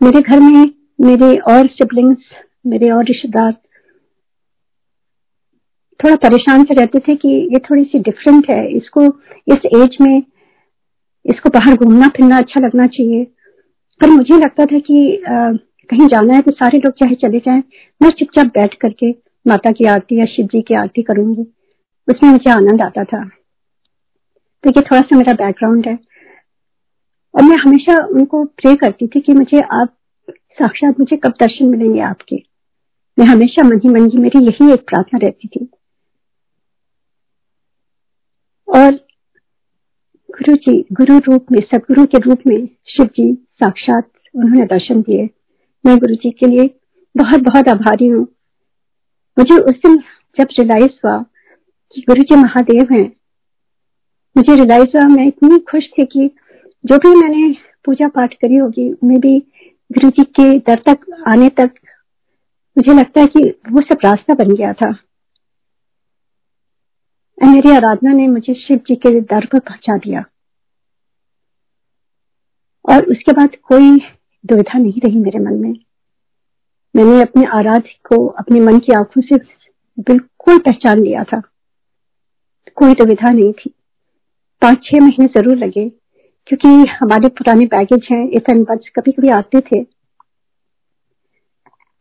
मेरे 0.00 0.20
घर 0.20 0.40
में 0.40 0.70
मेरे 1.00 1.36
और 1.36 1.66
सिबलिंग्स 1.66 2.18
मेरे 2.66 2.90
और 2.90 3.04
रिश्तेदार 3.04 3.52
थोड़ा 6.00 6.16
परेशान 6.16 6.64
से 6.64 6.74
रहते 6.74 6.98
थे 6.98 7.14
कि 7.16 7.28
ये 7.28 7.58
थोड़ी 7.58 7.84
सी 7.84 7.98
डिफरेंट 7.98 8.50
है। 8.50 8.66
इसको 8.68 9.04
इस 9.48 9.66
एज 9.76 9.96
में 10.00 10.22
इसको 11.24 11.50
बाहर 11.50 11.76
घूमना 11.76 12.08
फिरना 12.08 12.38
अच्छा 12.38 12.60
लगना 12.60 12.86
चाहिए। 12.86 13.24
पर 14.00 14.10
मुझे 14.10 14.36
लगता 14.36 14.64
था 14.64 14.78
कि 14.78 15.16
आ, 15.16 15.52
कहीं 15.90 16.06
जाना 16.06 16.34
है 16.34 16.40
तो 16.42 16.50
सारे 16.50 16.78
लोग 16.78 16.92
चाहे 16.92 17.14
चले 17.14 17.38
जाएँ 17.38 17.62
मैं 18.02 18.10
चुपचाप 18.10 18.46
बैठ 18.46 18.74
करके 18.74 19.10
माता 19.46 19.70
की 19.70 19.84
आरती 19.84 20.18
या 20.18 20.24
शिव 20.26 20.46
जी 20.46 20.62
की 20.62 20.74
आरती 20.74 21.02
करूँगी। 21.02 21.46
उसमें 22.08 22.30
मुझे 22.30 22.50
आनंद 22.50 22.82
आता 22.82 23.04
था। 23.04 23.24
तो 24.64 24.70
ये 24.70 24.80
थोड़ा 24.80 25.00
सा 25.00 25.16
मेरा 25.16 25.32
बैकग्राउंड 25.32 25.86
है। 25.86 25.98
और 27.36 27.42
मैं 27.42 27.56
हमेशा 27.56 28.06
उनको 28.06 28.44
प्रे 28.44 28.76
करती 28.76 29.06
थी 29.06 29.20
कि 29.20 29.32
मुझे 29.32 29.60
आप 29.60 29.96
साक्षात 30.30 31.00
मुझे 31.00 31.16
कब 31.16 31.30
दर्शन 31.30 31.66
मिलेंगे 31.66 32.00
आपके। 32.00 32.36
मैं 33.18 33.26
हमेशा 33.26 33.62
मन 33.62 33.76
ही 33.76 33.88
मन 33.88 34.10
ही 34.10 34.18
मेरी 34.18 34.44
यही 34.44 34.72
एक 34.72 34.80
प्रार्थना 34.80 35.18
रहती 35.22 35.48
थी। 35.48 35.70
और 38.68 38.94
गुरु 40.30 40.56
जी 40.56 40.86
गुरु 40.92 41.18
रूप 41.18 41.46
में, 41.52 41.60
सदगुरु 41.60 42.06
के 42.06 42.18
रूप 42.18 42.38
में 42.46 42.66
शिव 42.66 43.06
जी 43.06 43.34
साक्षात 43.34 44.10
उन्होंने 44.36 44.66
दर्शन 44.66 45.00
दिए। 45.00 45.30
मैं 45.86 45.98
गुरु 45.98 46.14
जी 46.14 46.30
के 46.30 46.46
लिए 46.46 46.80
बहुत 47.16 47.40
बहुत 47.40 47.68
आभारी 47.68 48.06
हूँ। 48.06 48.26
मुझे 49.38 49.58
उस 49.58 49.74
दिन 49.74 49.96
जब 50.38 50.48
रियलाइज़ 50.58 50.90
हुआ 51.04 51.24
कि 51.94 52.00
गुरु 52.00 52.22
जी 52.22 52.36
महादेव 52.36 52.88
हैं, 52.92 53.16
मुझे 54.36 54.54
रियलाइज़ 54.54 54.96
हुआ, 54.96 55.08
मैं 55.08 55.26
इतनी 55.26 55.58
खुश 55.58 55.84
थी 55.98 56.04
कि 56.04 56.30
जो 56.86 56.98
भी 56.98 57.14
मैंने 57.14 57.56
पूजा 57.84 58.08
पाठ 58.08 58.34
करी 58.34 58.56
होगी 58.56 58.90
मैं 59.04 59.20
भी 59.20 59.38
गुरु 59.92 60.10
जी 60.10 60.22
के 60.22 60.58
दर 60.58 60.82
तक, 60.86 60.98
आने 61.28 61.48
तक, 61.48 61.70
मुझे 62.78 62.94
लगता 62.94 63.20
है 63.20 63.26
कि 63.26 63.60
वो 63.70 63.80
सब 63.80 63.98
रास्ता 64.04 64.34
बन 64.34 64.54
गया 64.54 64.72
था। 64.72 64.90
मेरी 67.42 67.70
आराधना 67.70 68.12
ने 68.12 68.28
मुझे 68.28 68.54
शिव 68.54 68.76
जी 68.76 68.96
के 68.96 69.20
दर 69.20 69.46
पर 69.46 69.58
पहुँचा 69.58 69.96
दिया। 69.96 70.24
और 72.88 73.04
उसके 73.04 73.32
बाद 73.32 73.56
कोई 73.62 73.98
दुविधा 74.46 74.78
नहीं 74.78 75.00
रही 75.04 75.18
मेरे 75.18 75.38
मन 75.38 75.54
में। 75.54 75.72
मैंने 76.96 77.22
अपने 77.22 77.46
आराध्य 77.46 77.90
को 78.04 78.26
अपने 78.26 78.60
मन 78.60 78.78
की 78.78 78.92
आँखों 78.92 79.22
से 79.22 79.36
बिल्कुल 79.98 80.58
पहचान 80.58 81.00
लिया 81.00 81.24
था। 81.24 81.42
कोई 82.74 82.94
दुविधा 82.94 83.30
नहीं 83.30 83.52
थी। 83.52 83.74
पाँच 84.62 84.84
छह 84.84 85.00
महीने 85.00 85.26
ज़रूर 85.26 85.56
लगे। 85.56 86.05
क्योंकि 86.46 86.68
हमारे 86.90 87.28
पुराने 87.28 87.64
बैगेज 87.66 88.08
हैं 88.12 88.28
इफ़ 88.28 88.50
एंड 88.50 88.66
बट्स 88.66 88.88
कभी 88.88 89.12
कभी 89.12 89.28
आते 89.28 89.60
थे। 89.60 89.82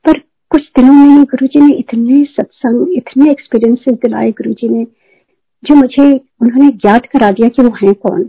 पर 0.06 0.20
कुछ 0.50 0.70
दिनों 0.78 0.94
में 0.94 1.24
गुरु 1.24 1.48
जी 1.48 1.62
ने 1.62 1.74
इतने 1.74 2.24
सत्संग, 2.26 2.98
इतने 2.98 3.32
एक्सपीरियंसेस 3.32 3.94
दिलाए 3.94 4.32
गुरु 4.32 4.54
जी 4.54 4.70
ने, 4.70 4.84
जो 5.64 5.76
मुझे, 5.76 6.06
उन्होंने 6.42 6.68
याद 6.86 7.06
करा 7.06 7.32
दिया 7.32 7.50
कि 7.50 7.64
वो 7.64 7.70
हैं 7.84 7.94
कौन, 7.94 8.24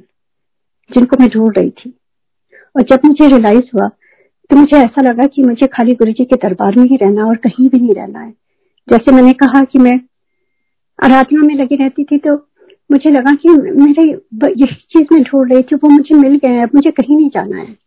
जिनको 0.90 1.16
मैं 1.20 1.28
ढूंढ 1.28 1.58
रही 1.58 1.70
थी। 1.70 1.94
और 2.76 2.82
जब 2.82 3.00
मुझे 3.04 3.28
रियलाइज़ 3.28 3.70
हुआ 3.74 3.88
तो 4.50 4.56
मुझे 4.56 4.76
ऐसा 4.76 5.02
लगा 5.02 5.26
कि 5.26 5.42
मुझे 5.42 5.66
खाली 5.66 5.94
गुरु 5.94 6.12
जी 6.12 6.24
के 6.24 6.36
दरबार 6.36 6.76
में 6.76 6.84
ही 6.84 6.96
रहना 6.96 7.24
और 7.26 7.36
कहीं 7.36 7.68
भी 7.68 7.78
नहीं 7.78 7.94
रहना 7.94 8.20
है। 8.20 8.30
जैसे 8.88 9.12
मैंने 9.12 9.32
कहा 9.32 9.62
कि 9.64 9.78
मैं 9.78 10.00
आराधना 10.98 11.40
में 11.40 11.54
लगी 11.54 11.76
रहती 11.76 12.04
थी 12.04 12.18
तो 12.18 12.36
मुझे 12.90 13.10
लगा 13.10 13.34
कि 13.34 13.48
मेरे 13.48 14.02
यही 14.60 14.74
चीज़ 14.74 15.06
में 15.12 15.22
ढूंढ 15.22 15.52
रही 15.52 15.62
थी, 15.62 15.76
वो 15.76 15.88
मुझे 15.88 16.14
मिल 16.14 16.36
गए 16.36 16.60
अब 16.60 16.70
मुझे 16.74 16.90
कहीं 16.90 17.16
नहीं 17.16 17.28
जाना 17.28 17.56
है। 17.56 17.86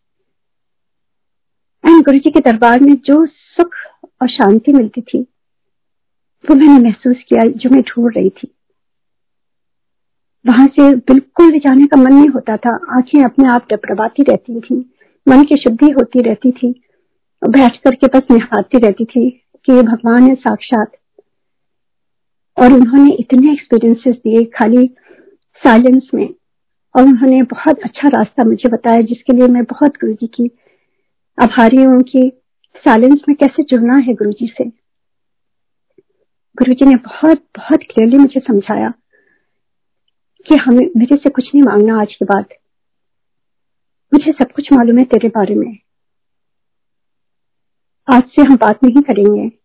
एंड 1.84 2.06
गुरु 2.06 2.18
जी 2.20 2.32
के 2.32 2.40
दरबार 2.40 2.80
में 2.80 2.94
जो 2.96 3.26
सुख 3.26 3.76
और 4.22 4.30
शांति 4.30 4.74
मिलती 4.74 5.02
थी, 5.02 5.22
वो 6.46 6.56
मैंने 6.56 6.84
महसूस 6.84 7.24
किया 7.30 7.44
जो 7.48 7.70
मैं 7.70 7.82
ढूंढ 7.82 8.14
रही 8.18 8.30
थी। 8.30 8.54
वहाँ 10.46 10.68
से 10.68 10.96
बिल्कुल 10.96 11.52
भी 11.52 11.60
जाने 11.60 11.86
का 11.86 11.98
मन 11.98 12.14
नहीं 12.14 12.30
होता 12.30 12.58
था, 12.58 12.76
आँखें 12.98 13.24
अपने 13.24 13.48
आप 13.48 13.66
डबडबाती 13.72 14.24
रहती 14.24 14.60
थी, 14.60 14.76
मन 15.28 15.44
की 15.44 15.56
शुद्धि 15.56 15.90
होती 15.90 16.22
रहती 16.22 16.52
थी, 16.52 16.72
बैठ 17.42 17.78
करके 17.78 18.08
बस 18.08 18.24
निहारती 18.32 18.78
रहती 18.78 19.06
थी 19.06 19.30
कि 19.66 19.74
ये 19.74 19.82
भगवान 19.82 20.28
है 20.28 20.36
साक्षात। 20.36 20.92
और 22.60 22.74
उन्होंने 22.74 23.14
इतने 23.14 23.52
एक्सपीरियंसेस 23.52 24.16
दिए 24.16 24.46
खाली 24.46 24.88
साइलेंस 25.56 26.10
में। 26.14 26.30
और 26.96 27.04
उन्होंने 27.04 27.42
बहुत 27.42 27.80
अच्छा 27.80 28.08
रास्ता 28.08 28.44
मुझे 28.44 28.70
बताया, 28.70 29.02
जिसके 29.02 29.34
लिए 29.34 29.48
मैं 29.48 29.64
बहुत 29.64 29.92
गुरु 29.92 30.14
जी 30.14 30.28
की 30.28 30.50
आभारी 31.42 31.84
हूँ 31.84 32.02
कि 32.02 32.42
साइलेंस 32.76 33.22
में 33.30 33.36
कैसे 33.38 33.64
जुड़ना 33.64 33.96
है 33.96 34.14
गुरु 34.14 34.32
जी 34.32 34.48
से। 34.48 34.66
गुरु 36.58 36.74
जी 36.74 36.86
ने 36.86 36.96
बहुत 36.96 37.38
बहुत 37.58 37.80
क्लियरली 37.80 38.18
मुझे 38.18 38.40
समझाया 38.40 38.94
कि 40.48 40.56
हमें, 40.56 40.90
मेरे 40.98 41.16
से 41.16 41.30
कुछ 41.30 41.52
नहीं 41.56 41.64
मांगना 41.64 42.02
आज 42.02 42.14
के 42.14 42.26
बाद 42.26 42.46
मुझे 44.14 44.32
सब 44.32 44.52
कुछ 44.52 44.74
मालूम 44.74 44.98
है 44.98 45.04
तेरे 45.04 45.30
बारे 45.30 45.56
में। 45.56 45.78
आज 48.14 48.24
से 48.24 48.42
हम 48.42 48.56
बात 48.56 48.84
नहीं 48.84 49.02
करेंगे। 49.02 49.59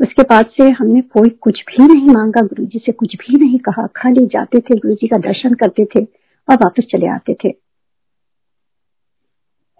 उसके 0.00 0.22
बाद 0.22 0.46
से 0.56 0.68
हमने 0.70 1.00
कोई 1.00 1.28
कुछ 1.40 1.60
भी 1.60 1.86
नहीं 1.86 2.08
मांगा 2.08 2.40
गुरु 2.42 2.64
जी 2.64 2.78
से 2.78 2.92
कुछ 2.92 3.14
भी 3.16 3.38
नहीं 3.38 3.58
कहा। 3.58 3.86
खाली 3.96 4.26
जाते 4.26 4.60
थे 4.60 4.76
गुरु 4.76 4.94
जी 4.94 5.08
का 5.08 5.18
दर्शन 5.18 5.54
करते 5.54 5.84
थे 5.84 6.04
और 6.48 6.54
वापस 6.54 6.86
चले 6.90 7.06
आते 7.06 7.34
थे। 7.34 7.50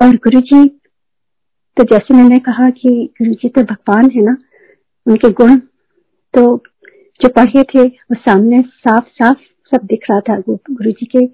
और 0.01 0.17
गुरु 0.17 0.41
जी 0.41 0.69
तो 1.77 1.85
जैसे 1.85 2.15
मैंने 2.15 2.39
कहा 2.39 2.69
कि 2.71 2.89
गुरु 3.21 3.33
जी 3.33 3.49
तो 3.49 3.63
भगवान 3.63 4.11
है 4.11 4.23
ना, 4.23 4.37
उनके 5.07 5.31
गुण 5.33 5.57
तो 6.35 6.63
जो 7.21 7.29
पढ़े 7.29 7.63
थे, 7.65 7.83
वो 7.83 8.15
सामने 8.15 8.63
साफ़ 8.63 9.09
साफ़ 9.09 9.39
सब 9.73 9.85
दिख 9.85 10.07
रहा 10.11 10.21
था। 10.21 10.39
गुरु 10.41 10.91
जी 10.91 11.07
के 11.07 11.27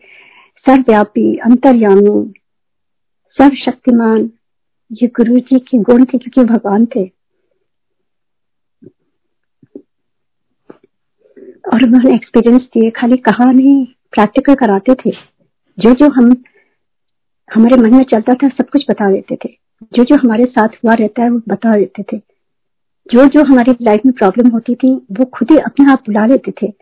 सर्वव्यापी, 0.66 1.36
अंतर्यामी, 1.36 2.32
सर्वशक्तिमान, 3.38 4.30
ये 4.92 5.08
गुरु 5.08 5.38
जी 5.38 5.58
के 5.58 5.78
गुण 5.78 6.04
थे 6.04 6.18
क्योंकि 6.18 6.44
भगवान 6.44 6.86
थे। 6.86 7.04
और 11.74 11.84
उन्होंने 11.84 12.14
एक्सपीरियंस 12.14 12.62
दिए 12.62 12.90
खाली 12.90 13.16
कहा 13.16 13.50
नहीं 13.52 13.84
प्रैक्टिकल 13.84 14.54
कराते 14.54 14.94
थे। 14.94 15.10
जो 15.78 15.92
जो 15.94 16.08
हम 16.08 16.44
हमारे 17.54 17.76
मन 17.76 17.94
में 17.94 18.04
चलता 18.04 18.34
था 18.34 18.48
सब 18.48 18.68
कुछ 18.68 18.84
बता 18.90 19.10
देते 19.10 19.36
थे। 19.36 19.48
जो 19.92 20.04
जो 20.04 20.16
हमारे 20.16 20.44
साथ 20.44 20.68
हुआ 20.68 20.94
रहता 20.94 21.22
है 21.22 21.30
वो 21.30 21.40
बता 21.48 21.76
देते 21.76 22.02
थे। 22.02 22.18
जो 23.12 23.26
जो 23.26 23.44
हमारी 23.44 23.76
लाइफ 23.82 24.00
में 24.06 24.14
प्रॉब्लम 24.14 24.48
होती 24.48 24.74
थी 24.74 24.94
वो 24.94 25.24
खुद 25.24 25.50
ही 25.50 25.56
अपने 25.58 25.92
आप 25.92 26.02
बुला 26.06 26.26
लेते 26.26 26.52
थे। 26.62 26.72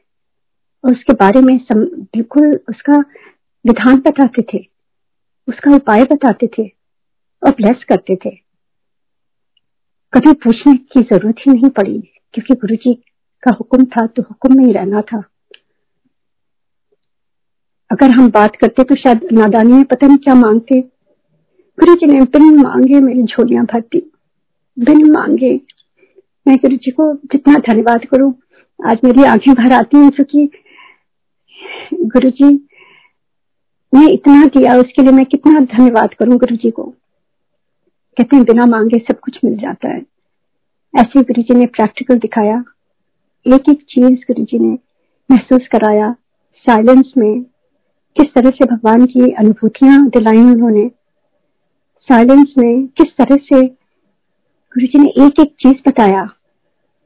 और 0.85 0.93
उसके 0.93 1.13
बारे 1.13 1.41
में 1.41 1.59
सम, 1.59 1.85
बिल्कुल 1.85 2.61
उसका 2.69 2.99
विधान 3.67 3.97
बताते 3.97 4.43
थे। 4.55 4.67
उसका 5.49 5.75
उपाय 5.75 6.05
बताते 6.05 6.47
थे 6.47 6.73
और 7.43 7.51
ब्लेस 7.51 7.85
करते 7.85 8.17
थे। 8.17 8.31
कभी 10.13 10.33
पूछने 10.33 10.75
की 10.77 11.01
ज़रूरत 11.03 11.35
ही 11.39 11.53
नहीं 11.53 11.71
पड़ी 11.71 12.01
क्योंकि 12.33 12.55
गुरु 12.55 12.77
जी 12.77 13.03
का 13.49 13.57
हुक्म 13.59 13.85
था 13.87 14.07
तो 14.07 14.23
हुक्म 14.23 14.57
में 14.57 14.65
ही 14.65 14.73
रहना 14.73 15.01
था। 15.03 15.23
अगर 17.91 18.11
हम 18.11 18.31
बात 18.31 18.57
करते 18.57 18.83
तो 18.85 18.95
शायद 18.95 19.29
नादानी 19.33 19.73
में 19.73 19.85
पता 19.85 20.07
नहीं 20.07 20.19
क्या 20.19 20.35
मांगते। 20.35 20.81
गुरु 21.79 21.95
जी 21.95 22.07
ने 22.07 22.21
बिन 22.33 22.55
मांगे 22.63 23.01
मेरी 23.01 23.23
झोलियाँ 23.23 23.65
भरती 23.65 24.01
बिन 24.77 25.11
मांगे। 25.11 25.55
मैं 26.47 26.57
गुरु 26.57 26.77
जी 26.77 26.91
को 26.91 27.13
जितना 27.15 27.55
धन्यवाद 27.67 28.05
करूँ, 28.05 28.33
आज 28.81 29.01
मेरी 29.05 29.25
आँखें 29.25 29.53
भर 29.55 29.73
आती 29.73 29.97
हैं 29.97 30.11
क्योंकि 30.11 30.49
गुरु 31.95 32.31
जी 32.31 32.53
ने 33.93 34.07
इतना 34.13 34.45
दिया, 34.47 34.77
उसके 34.77 35.03
लिए 35.03 35.13
मैं 35.13 35.25
कितना 35.27 35.61
धन्यवाद 35.61 36.15
करूँ 36.15 36.39
गुरु 36.39 36.57
जी 36.57 36.71
को। 36.71 36.85
कहते 38.17 38.37
हैं, 38.37 38.45
बिना 38.45 38.67
मांगे 38.67 38.99
सब 38.99 39.21
कुछ 39.21 39.39
मिल 39.45 39.57
जाता 39.57 39.89
है। 39.89 40.01
ऐसे 40.95 41.23
गुरु 41.23 41.43
जी 41.43 41.55
ने 41.55 41.67
प्रैक्टिकल 41.67 42.19
दिखाया। 42.19 42.63
एक 43.49 43.69
एक 43.71 43.83
चीज़ 43.83 44.33
गुरु 44.33 44.45
जी 44.45 44.59
ने 44.59 44.79
महसूस 45.31 45.67
कराया 45.73 46.13
साइलेंस 46.57 47.13
में, 47.19 47.43
किस 48.17 48.35
तरह 48.35 48.51
से 48.51 48.65
भगवान 48.65 49.07
की 49.07 49.33
अनुभूतियाँ 49.33 50.09
दिलाई 50.09 50.37
उन्होंने। 50.37 50.89
साइलेंस 52.09 52.55
में 52.59 52.87
किस 52.87 53.17
तरह 53.17 53.37
से 53.37 53.67
गुरु 53.67 54.87
जी 54.87 54.99
ने 54.99 55.27
एक 55.27 55.41
एक 55.41 55.55
चीज़ 55.61 55.89
बताया, 55.89 56.31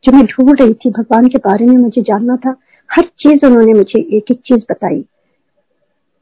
जो 0.05 0.13
मैं 0.13 0.27
ढूंढ 0.27 0.61
रही 0.61 0.75
थी, 0.75 0.91
भगवान 0.91 1.29
के 1.29 1.39
बारे 1.39 1.67
में 1.67 1.77
मुझे 1.77 2.03
जानना 2.03 2.37
था। 2.37 2.57
हर 2.91 3.03
चीज़ 3.19 3.47
उन्होंने 3.47 3.73
मुझे 3.73 4.17
एक 4.17 4.31
एक 4.31 4.41
चीज़ 4.41 4.65
बताई। 4.71 5.05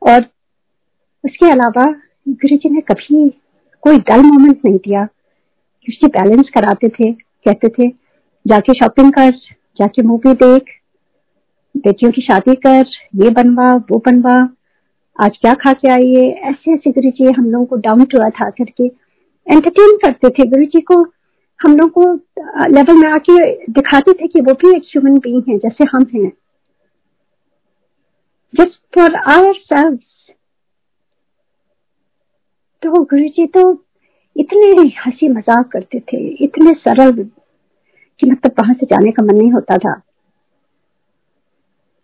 और 0.03 0.23
उसके 1.25 1.50
अलावा 1.50 1.87
गुरु 2.29 2.57
जी 2.57 2.71
ने 2.71 2.81
कभी 2.81 3.31
कोई 3.81 3.99
डल 3.99 4.23
मोमेंट 4.23 4.59
नहीं 4.65 4.79
दिया। 4.79 5.09
बैलेंस 6.05 6.50
कराते 6.55 6.89
थे, 6.89 7.12
कहते 7.12 7.69
थे, 7.69 7.89
जाके 8.47 8.75
शॉपिंग 8.75 9.12
कर 9.12 9.33
जाके 9.77 10.03
मूवी 10.03 10.33
देख, 10.37 10.65
बेटियों 11.75 12.11
की 12.12 12.23
शादी 12.23 12.55
कर, 12.57 12.87
ये 13.17 13.31
बनवा, 13.33 13.75
वो 13.91 13.99
बनवा, 14.07 14.37
आज 15.17 15.37
क्या 15.37 15.53
खा 15.55 15.73
के 15.73 15.89
आई 15.93 16.11
है? 16.11 16.29
ऐसे 16.50 16.73
ऐसे 16.73 16.91
गुरु 16.91 17.11
जी 17.11 17.33
हम 17.33 17.50
लोगों 17.50 17.67
को 17.67 17.77
डाउन 17.79 18.05
टू 18.05 18.19
अर्थ 18.19 18.43
आकर 18.43 18.71
के 18.71 18.85
एंटरटेन 18.85 19.97
करते 19.97 20.29
थे। 20.29 20.47
गुरु 20.49 20.65
जी 20.65 20.81
को 20.83 21.00
हम 21.61 21.77
लोग 21.77 21.91
को 21.91 22.12
लेवल 22.69 22.97
में 22.97 23.09
आके 23.11 23.39
दिखाते 23.73 24.12
थे 24.12 24.27
कि 24.29 24.41
वो 24.41 24.53
भी 24.55 24.75
एक 24.77 24.83
ह्यूमन 24.87 25.19
बीइंग 25.19 25.43
है, 25.49 25.59
जैसे 25.59 25.85
हम 25.93 26.07
हैं। 26.15 26.31
जस्ट 28.55 28.81
फॉर 28.95 29.15
आवर 29.15 29.53
सेल्व्स 29.55 30.33
तो 32.83 33.03
गुरु 33.05 33.29
जी 33.29 33.47
तो 33.49 33.71
इतने 34.37 34.89
हँसी 34.99 35.29
मज़ाक 35.29 35.69
करते 35.73 36.00
थे, 36.03 36.19
इतने 36.45 36.73
सरल 36.77 37.11
कि 38.21 38.31
मतलब 38.31 38.53
वहाँ 38.61 38.75
से 38.75 38.87
जाने 38.87 39.11
का 39.11 39.23
मन 39.23 39.35
नहीं 39.35 39.53
होता 39.53 39.77
था। 39.79 39.95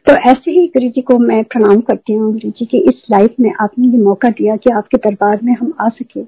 तो 0.07 0.13
ऐसे 0.31 0.51
ही 0.51 0.67
गुरु 0.67 0.89
जी 0.89 1.03
को 1.03 1.19
मैं 1.19 1.43
प्रणाम 1.45 1.81
करती 1.81 2.13
हूँ। 2.13 2.33
गुरु 2.33 2.51
जी 2.51 2.65
की 2.65 2.79
इस 2.79 3.03
लाइफ 3.11 3.35
में 3.41 3.53
आपने 3.61 3.89
ये 3.89 3.99
मौका 3.99 4.29
दिया 4.31 4.57
कि 4.57 4.71
आपके 4.71 4.97
दरबार 4.99 5.41
में 5.43 5.53
हम 5.53 5.73
आ 5.81 5.89
सके 5.89 6.23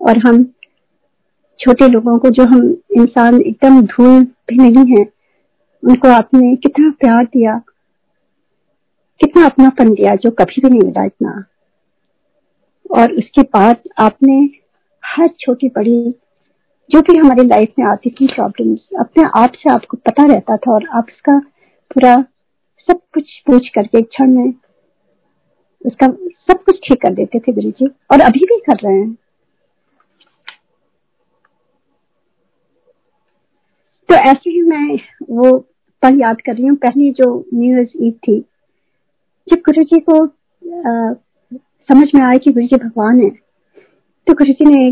और 0.00 0.18
हम 0.18 0.44
छोटे 1.60 1.88
लोगों 1.88 2.18
को 2.18 2.30
जो 2.30 2.44
हम 2.44 2.62
इंसान 2.96 3.40
एकदम 3.40 3.80
धूल 3.82 4.24
भी 4.24 4.56
नहीं 4.56 4.98
है, 4.98 5.04
उनको 5.82 6.08
आपने 6.08 6.54
कितना 6.56 6.90
प्यार 6.90 7.24
दिया, 7.24 7.60
कितना 9.20 9.44
अपनापन 9.46 9.90
दिया 9.94 10.14
जो 10.14 10.30
कभी 10.30 10.60
भी 10.62 10.70
नहीं 10.70 10.80
मिला 10.80 11.04
इतना। 11.04 11.44
और 12.90 13.12
उसके 13.12 13.42
बाद 13.42 13.76
आपने 13.98 14.38
हर 15.04 15.28
छोटी 15.40 15.68
बड़ी 15.68 16.14
जो 16.90 17.00
भी 17.00 17.16
हमारी 17.16 17.46
लाइफ 17.46 17.72
में 17.78 17.86
आती 17.86 18.10
थी 18.10 18.26
प्रॉब्लम्स 18.26 18.80
अपने 19.00 19.24
आप 19.40 19.52
से 19.56 19.70
आपको 19.70 19.96
पता 19.96 20.24
रहता 20.26 20.56
था 20.56 20.72
और 20.72 20.88
आप 20.92 21.06
उसका 21.08 21.38
पूरा 21.94 22.14
सब 22.88 23.00
कुछ 23.14 23.38
पूछ 23.46 23.68
करके 23.68 23.98
एक 23.98 24.08
क्षण 24.08 24.30
में 24.30 24.52
उसका 25.86 26.06
सब 26.48 26.62
कुछ 26.64 26.78
ठीक 26.88 27.00
कर 27.02 27.14
देते 27.14 27.38
थे 27.38 27.52
गुरु 27.52 27.70
जी 27.70 27.86
और 28.12 28.20
अभी 28.20 28.40
भी 28.40 28.58
कर 28.66 28.76
रहे 28.84 28.94
हैं। 28.94 29.14
तो 34.08 34.14
ऐसे 34.14 34.50
ही 34.50 34.62
मैं 34.62 34.98
वो 35.30 35.56
पल 36.02 36.20
याद 36.20 36.40
कर 36.40 36.54
रही 36.54 36.66
हूँ। 36.66 36.76
पहली 36.76 37.10
जो 37.12 37.26
न्यू 37.54 37.76
ईयर 37.76 37.88
ईद 38.02 38.14
थी 38.28 38.38
जब 39.48 39.58
गुरु 39.58 39.82
जी 39.84 40.00
को 40.00 40.24
आ, 40.24 41.12
समझ 41.88 42.08
में 42.14 42.22
आया 42.22 42.36
कि 42.36 42.52
गुरु 42.52 42.66
जी 42.66 42.76
भगवान 42.76 43.20
है 43.20 43.30
तो 44.26 44.34
गुरु 44.34 44.52
जी 44.52 44.64
ने 44.64 44.90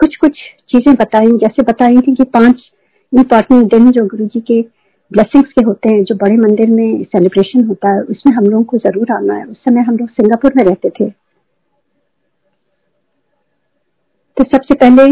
कुछ 0.00 0.16
कुछ 0.16 0.38
चीज़ें 0.68 0.94
बताई, 0.94 1.26
जैसे 1.38 1.62
बताई 1.62 1.96
थी 1.96 2.14
कि 2.14 2.24
पाँच 2.34 2.70
इम्पोर्टेंट 3.12 3.70
दिन 3.70 3.90
जो 3.90 4.04
गुरु 4.06 4.26
जी 4.26 4.40
के 4.40 4.60
ब्लेसिंग्स 5.12 5.52
के 5.52 5.64
होते 5.64 5.88
हैं, 5.88 6.02
जो 6.04 6.14
बड़े 6.14 6.36
मंदिर 6.36 6.70
में 6.70 7.04
सेलिब्रेशन 7.04 7.64
होता 7.64 7.94
है, 7.94 8.02
उसमें 8.02 8.32
हम 8.34 8.44
लोगों 8.44 8.64
को 8.64 8.78
ज़रूर 8.78 9.12
आना 9.12 9.34
है। 9.34 9.44
उस 9.44 9.56
समय 9.58 9.82
हम 9.82 9.96
लोग 9.96 10.08
सिंगापुर 10.10 10.52
में 10.56 10.64
रहते 10.64 10.90
थे। 10.90 11.08
तो 14.36 14.44
सबसे 14.46 14.74
पहले 14.74 15.06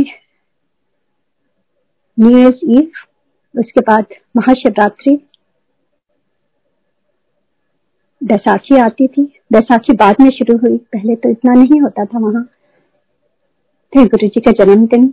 न्यू 2.19 2.39
ईयर्स 2.39 2.61
ईव 2.67 2.91
उसके 3.55 3.81
बाद 3.81 4.15
महाशिवरात्रि, 4.37 5.17
बैसाखी 8.21 8.77
आती 8.77 9.07
थी। 9.09 9.23
बैसाखी 9.53 9.93
बाद 9.95 10.17
में 10.21 10.31
शुरू 10.31 10.57
हुई, 10.59 10.77
पहले 10.77 11.15
तो 11.15 11.31
इतना 11.31 11.55
नहीं 11.55 11.81
होता 11.81 12.05
था 12.05 12.19
वहाँ। 12.19 12.49
फिर 13.93 14.07
गुरु 14.09 14.29
जी 14.29 14.41
का 14.41 14.51
जन्मदिन, 14.55 15.07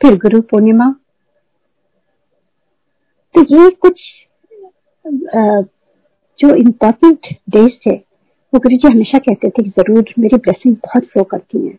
फिर 0.00 0.16
गुरु 0.18 0.40
पूर्णिमा। 0.50 0.90
तो 3.34 3.40
ये 3.54 3.70
कुछ 3.82 4.00
जो 6.38 6.54
इम्पोर्टेंट 6.56 7.26
डेज़ 7.50 7.72
थे, 7.86 7.94
वो 8.52 8.58
गुरु 8.58 8.76
जी 8.76 8.88
हमेशा 8.88 9.18
कहते 9.18 9.48
थे 9.48 9.62
कि 9.62 9.70
ज़रूर 9.70 10.12
मेरी 10.18 10.36
ब्लेसिंग 10.36 10.74
बहुत 10.76 11.04
फ्लो 11.04 11.24
करती 11.24 11.66
हैं। 11.66 11.76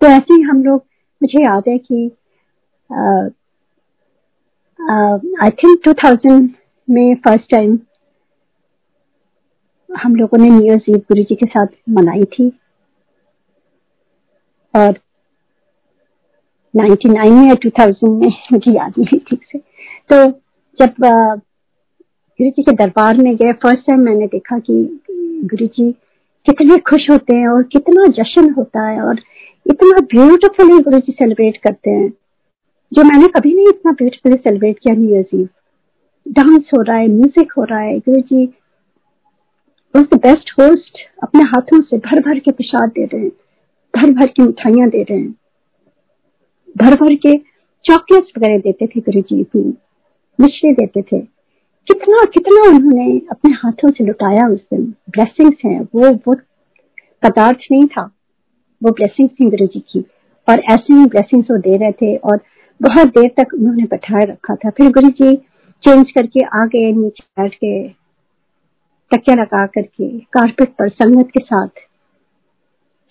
तो 0.00 0.06
ऐसे 0.06 0.34
ही 0.34 0.40
हम 0.42 0.62
लोग, 0.64 0.84
मुझे 1.20 1.42
याद 1.44 1.68
है 1.68 1.78
कि 1.80 2.10
आई 5.42 5.50
थिंक 5.52 5.80
2000 5.84 6.48
में 6.88 7.14
फ़र्स्ट 7.16 7.50
टाइम 7.50 7.78
हम 9.90 10.14
लोगों 10.16 10.38
ने 10.38 10.48
न्यू 10.50 10.64
ईयर 10.64 10.80
ईव 10.90 10.96
गुरु 10.98 11.22
जी 11.22 11.34
के 11.34 11.46
साथ 11.46 11.66
मनाई 11.90 12.24
थी। 12.32 12.48
और 14.74 14.98
99 16.74 17.30
में 17.30 17.46
या 17.48 17.54
2000 17.64 18.08
में 18.10 18.32
मुझे 18.52 18.72
याद 18.72 18.92
नहीं 18.98 19.18
ठीक 19.28 19.44
से। 19.44 19.58
तो 19.58 20.24
जब 20.78 20.94
गुरु 21.00 22.50
जी 22.50 22.62
के 22.62 22.72
दरबार 22.74 23.16
में 23.18 23.34
गए 23.36 23.52
फ़र्स्ट 23.62 23.86
टाइम 23.86 24.00
मैंने 24.00 24.26
देखा 24.26 24.58
कि 24.60 24.74
गुरु 25.44 25.66
जी 25.66 25.90
कितने 26.46 26.76
खुश 26.88 27.08
होते 27.10 27.34
हैं 27.34 27.48
और 27.48 27.62
कितना 27.72 28.06
जश्न 28.18 28.50
होता 28.58 28.86
है 28.88 29.00
और 29.02 29.20
इतना 29.66 30.00
ब्यूटीफुली 30.12 30.78
गुरु 30.82 30.98
जी 30.98 31.12
सेलिब्रेट 31.12 31.56
करते 31.56 31.90
हैं। 31.90 32.08
जो 32.92 33.02
मैंने 33.04 33.28
कभी 33.28 33.54
नहीं 33.54 33.68
इतना 33.68 33.92
ब्यूटीफुली 33.92 34.36
सेलिब्रेट 34.36 34.78
किया 34.78 34.94
न्यू 34.94 35.10
ईयर 35.10 35.36
ईव 35.36 35.48
डांस 36.26 36.70
हो 36.74 36.82
रहा 36.82 36.96
है 36.96 37.08
म्यूज़िक 37.08 37.52
हो 37.58 37.64
रहा 37.64 37.80
है 37.80 37.98
गुरु 37.98 38.20
जी 38.22 38.46
बेस्ट 39.94 40.50
होस्ट 40.60 40.98
अपने 41.22 41.42
हाथों 41.44 41.80
से 41.80 41.98
भर 41.98 42.20
भर 42.20 42.38
के 42.38 42.50
प्रसाद 42.50 42.88
दे 42.88 43.04
रहे 43.04 43.20
हैं। 43.22 43.30
भर 43.98 44.10
भर 44.10 44.26
की 44.26 44.42
मिठाइयाँ 44.42 44.88
दे 44.88 45.02
रहे 45.02 45.18
हैं। 45.18 45.34
भर 46.76 46.94
भर 46.94 47.14
के 47.14 47.38
चॉकलेट्स 47.84 48.32
वगैरह 48.38 48.58
देते 48.58 48.86
थे 48.86 49.00
गुरु 49.00 49.20
जी 49.20 49.40
इतनी 49.40 49.74
मिश्री 50.40 50.72
देते 50.72 51.02
थे। 51.02 51.20
कितना 51.88 52.24
कितना 52.24 52.68
उन्होंने 52.68 53.20
अपने 53.30 53.52
हाथों 53.52 53.90
से 53.90 54.04
लुटाया 54.04 54.48
उस 54.48 54.60
दिन। 54.60 54.94
ब्लेसिंग्स 55.10 55.56
हैं, 55.64 55.80
वो 55.80 56.12
वो 56.14 56.34
पदार्थ 57.22 57.58
नहीं 57.70 57.86
था। 57.86 58.02
वो 58.82 58.90
ब्लेसिंग्स 58.90 59.32
थी 59.32 59.50
गुरु 59.50 59.66
जी 59.66 59.80
की। 59.80 60.04
और 60.48 60.60
ऐसे 60.60 60.94
ही 60.94 61.06
ब्लेसिंग्स 61.06 61.50
वो 61.50 61.56
दे 61.56 61.76
रहे 61.76 61.92
थे 61.92 62.16
और 62.16 62.40
बहुत 62.82 63.06
देर 63.08 63.30
तक 63.40 63.54
उन्होंने 63.54 63.84
बैठाए 63.84 64.24
रखा 64.24 64.54
था। 64.54 64.70
फिर 64.70 64.90
गुरु 64.90 65.08
जी 65.08 65.36
चेंज 65.82 66.10
करके 66.10 66.40
आ 66.40 66.66
गए 66.66 66.92
नीचे 66.92 67.42
बैठ 67.42 67.54
के, 67.54 67.88
तकिया 69.10 69.34
लगा 69.34 69.66
करके 69.66 70.18
कारपेट 70.18 70.68
पर 70.68 70.88
संगत 70.88 71.26
के 71.26 71.44
साथ। 71.44 71.68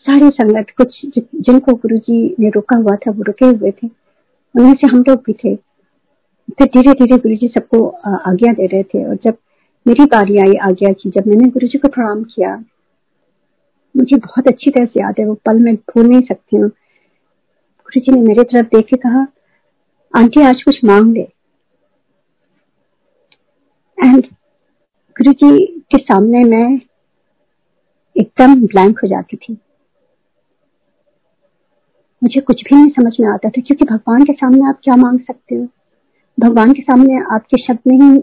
सारी 0.05 0.29
संगत 0.29 0.65
कुछ 0.77 0.99
जिनको 1.17 1.73
गुरु 1.73 1.97
जी 1.97 2.35
ने 2.39 2.49
रोका 2.49 2.75
हुआ 2.77 2.95
था, 2.95 3.11
वो 3.11 3.23
रुके 3.23 3.45
हुए 3.45 3.71
थे। 3.71 3.87
उनमें 4.55 4.73
से 4.73 4.87
हम 4.87 5.03
लोग 5.07 5.17
भी 5.17 5.33
थे। 5.33 5.55
फिर 6.57 6.67
धीरे 6.67 6.93
धीरे 6.93 7.17
गुरु 7.17 7.35
जी 7.35 7.47
सबको 7.47 7.87
आज्ञा 8.27 8.53
दे 8.53 8.65
रहे 8.65 8.83
थे 8.83 9.03
और 9.05 9.15
जब 9.23 9.37
मेरी 9.85 10.05
बारी 10.05 10.37
आई 10.37 10.53
आज्ञा 10.63 10.91
की, 10.91 11.09
जब 11.09 11.27
मैंने 11.27 11.49
गुरु 11.49 11.67
जी 11.67 11.77
को 11.77 11.87
प्रणाम 11.87 12.23
किया, 12.23 12.55
मुझे 13.95 14.17
बहुत 14.17 14.47
अच्छी 14.47 14.71
तरह 14.71 14.85
से 14.85 15.01
याद 15.01 15.15
है, 15.19 15.25
वो 15.25 15.33
पल 15.45 15.59
मैं 15.59 15.75
भूल 15.75 16.05
नहीं 16.05 16.21
सकती 16.21 16.57
हूँ। 16.57 16.69
गुरु 16.69 17.99
जी 17.99 18.11
ने 18.11 18.21
मेरे 18.21 18.43
तरफ़ 18.43 18.67
देख 18.75 18.93
कहा, 18.93 19.27
आंटी, 20.13 20.41
आज 20.41 20.63
कुछ 20.63 20.83
मांग 20.83 21.13
ले। 21.13 21.27
एंड 23.97 24.25
गुरु 25.15 25.33
जी 25.33 25.65
के 25.91 25.97
सामने 25.97 26.43
मैं 26.43 26.79
एकदम 28.15 28.61
ब्लैंक 28.61 28.99
हो 28.99 29.07
जाती 29.07 29.37
थी। 29.37 29.57
मुझे 32.21 32.41
कुछ 32.41 32.63
भी 32.63 32.75
नहीं 32.75 32.89
समझ 32.89 33.13
में 33.19 33.27
आता 33.27 33.49
था, 33.49 33.61
क्योंकि 33.61 33.85
भगवान 33.85 34.23
के 34.23 34.33
सामने 34.33 34.67
आप 34.67 34.79
क्या 34.83 34.95
मांग 34.95 35.19
सकते 35.19 35.55
हो? 35.55 35.67
भगवान 36.37 36.73
के 36.73 36.81
सामने 36.81 37.19
आपके 37.33 37.61
शब्द 37.61 37.79
नहीं 37.87 38.19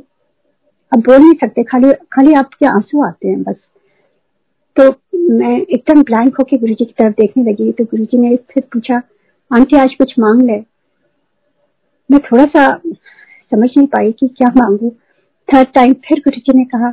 अब 0.92 1.00
बोल 1.00 1.18
नहीं 1.18 1.35
सकते, 1.35 1.62
खाली 1.62 1.92
खाली 2.12 2.33
आपके 2.35 2.66
आँसू 2.66 3.02
आते 3.04 3.28
हैं 3.28 3.42
बस। 3.42 3.57
तो 4.76 4.88
मैं 5.30 5.57
एकदम 5.59 6.02
ब्लैंक 6.02 6.37
होके 6.37 6.57
गुरु 6.57 6.74
जी 6.74 6.85
की 6.85 6.92
तरफ़ 6.98 7.12
देखने 7.12 7.44
लगी 7.44 7.70
तो 7.72 7.85
गुरु 7.85 8.04
जी 8.04 8.18
ने 8.18 8.35
फिर 8.52 8.62
पूछा, 8.72 9.00
आंटी, 9.50 9.76
आज 9.76 9.94
कुछ 9.94 10.14
मांग 10.18 10.42
ले? 10.42 10.59
मैं 12.11 12.20
थोड़ा 12.22 12.44
सा 12.46 12.68
समझ 13.50 13.68
नहीं 13.76 13.87
पाई 13.87 14.12
कि 14.12 14.28
क्या 14.28 14.48
मांगू। 14.57 14.90
थर्ड 15.48 15.68
टाइम 15.74 15.92
फिर 16.07 16.18
गुरु 16.18 16.40
जी 16.40 16.59
ने 16.59 16.64
कहा, 16.64 16.92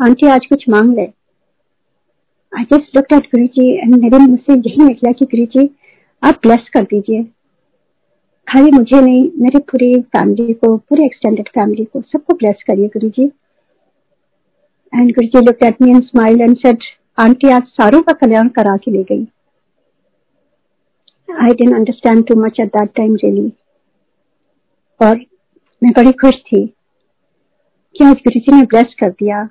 आंटी, 0.00 0.26
आज 0.26 0.46
कुछ 0.46 0.68
मांग 0.68 0.94
ले। 0.94 1.06
I 2.52 2.64
just 2.64 2.96
look 2.96 3.12
at 3.12 3.26
Guru 3.26 3.46
ji 3.46 3.70
and 3.74 3.94
मेरे 3.94 4.18
मुँह 4.18 4.36
से 4.36 4.54
यही 4.58 4.84
निकला 4.84 5.12
कि 5.12 5.24
गुरु 5.24 5.44
जी 5.54 5.66
आप 6.24 6.38
ब्लेस 6.42 6.68
कर 6.74 6.82
दीजिए। 6.84 7.22
खाली 8.48 8.70
मुझे 8.70 9.00
नहीं, 9.00 9.30
मेरी 9.38 9.58
पूरी 9.60 9.94
फैमिली 10.02 10.52
को, 10.54 10.76
पूरे 10.78 11.04
एक्सटेंडेड 11.04 11.48
फैमिली 11.48 11.84
को 11.84 12.00
सबको 12.02 12.34
ब्लेस 12.34 12.62
करिए 12.66 12.88
Guru 12.88 13.08
ji 13.10 13.24
and 14.92 15.10
Guru 15.10 15.26
ji 15.26 15.40
look 15.46 15.62
at 15.64 15.82
me 15.82 15.90
and 15.90 16.02
smile 16.04 16.40
and 16.40 16.56
said 16.56 16.82
aunty, 17.18 17.48
आज 17.48 17.62
सारों 17.62 18.00
का 18.02 18.12
कल्याण 18.14 18.48
करा 18.50 18.76
के 18.76 18.90
ले 18.90 19.02
गई। 19.02 19.26
I 21.40 21.50
didn't 21.50 21.74
understand 21.74 22.26
too 22.26 22.34
much 22.40 22.60
at 22.60 22.68
that 22.68 22.94
time 22.96 23.14
really 23.14 23.52
और 25.00 25.16
मैं 25.82 25.92
बड़ी 25.92 26.12
खुश 26.14 26.40
थी 26.42 26.66
कि 26.66 28.04
आज 28.04 28.16
गुरु 28.18 28.40
जी 28.40 28.56
ने 28.56 28.62
ब्लेस 28.64 28.94
कर 29.00 29.10
दिया 29.10 29.42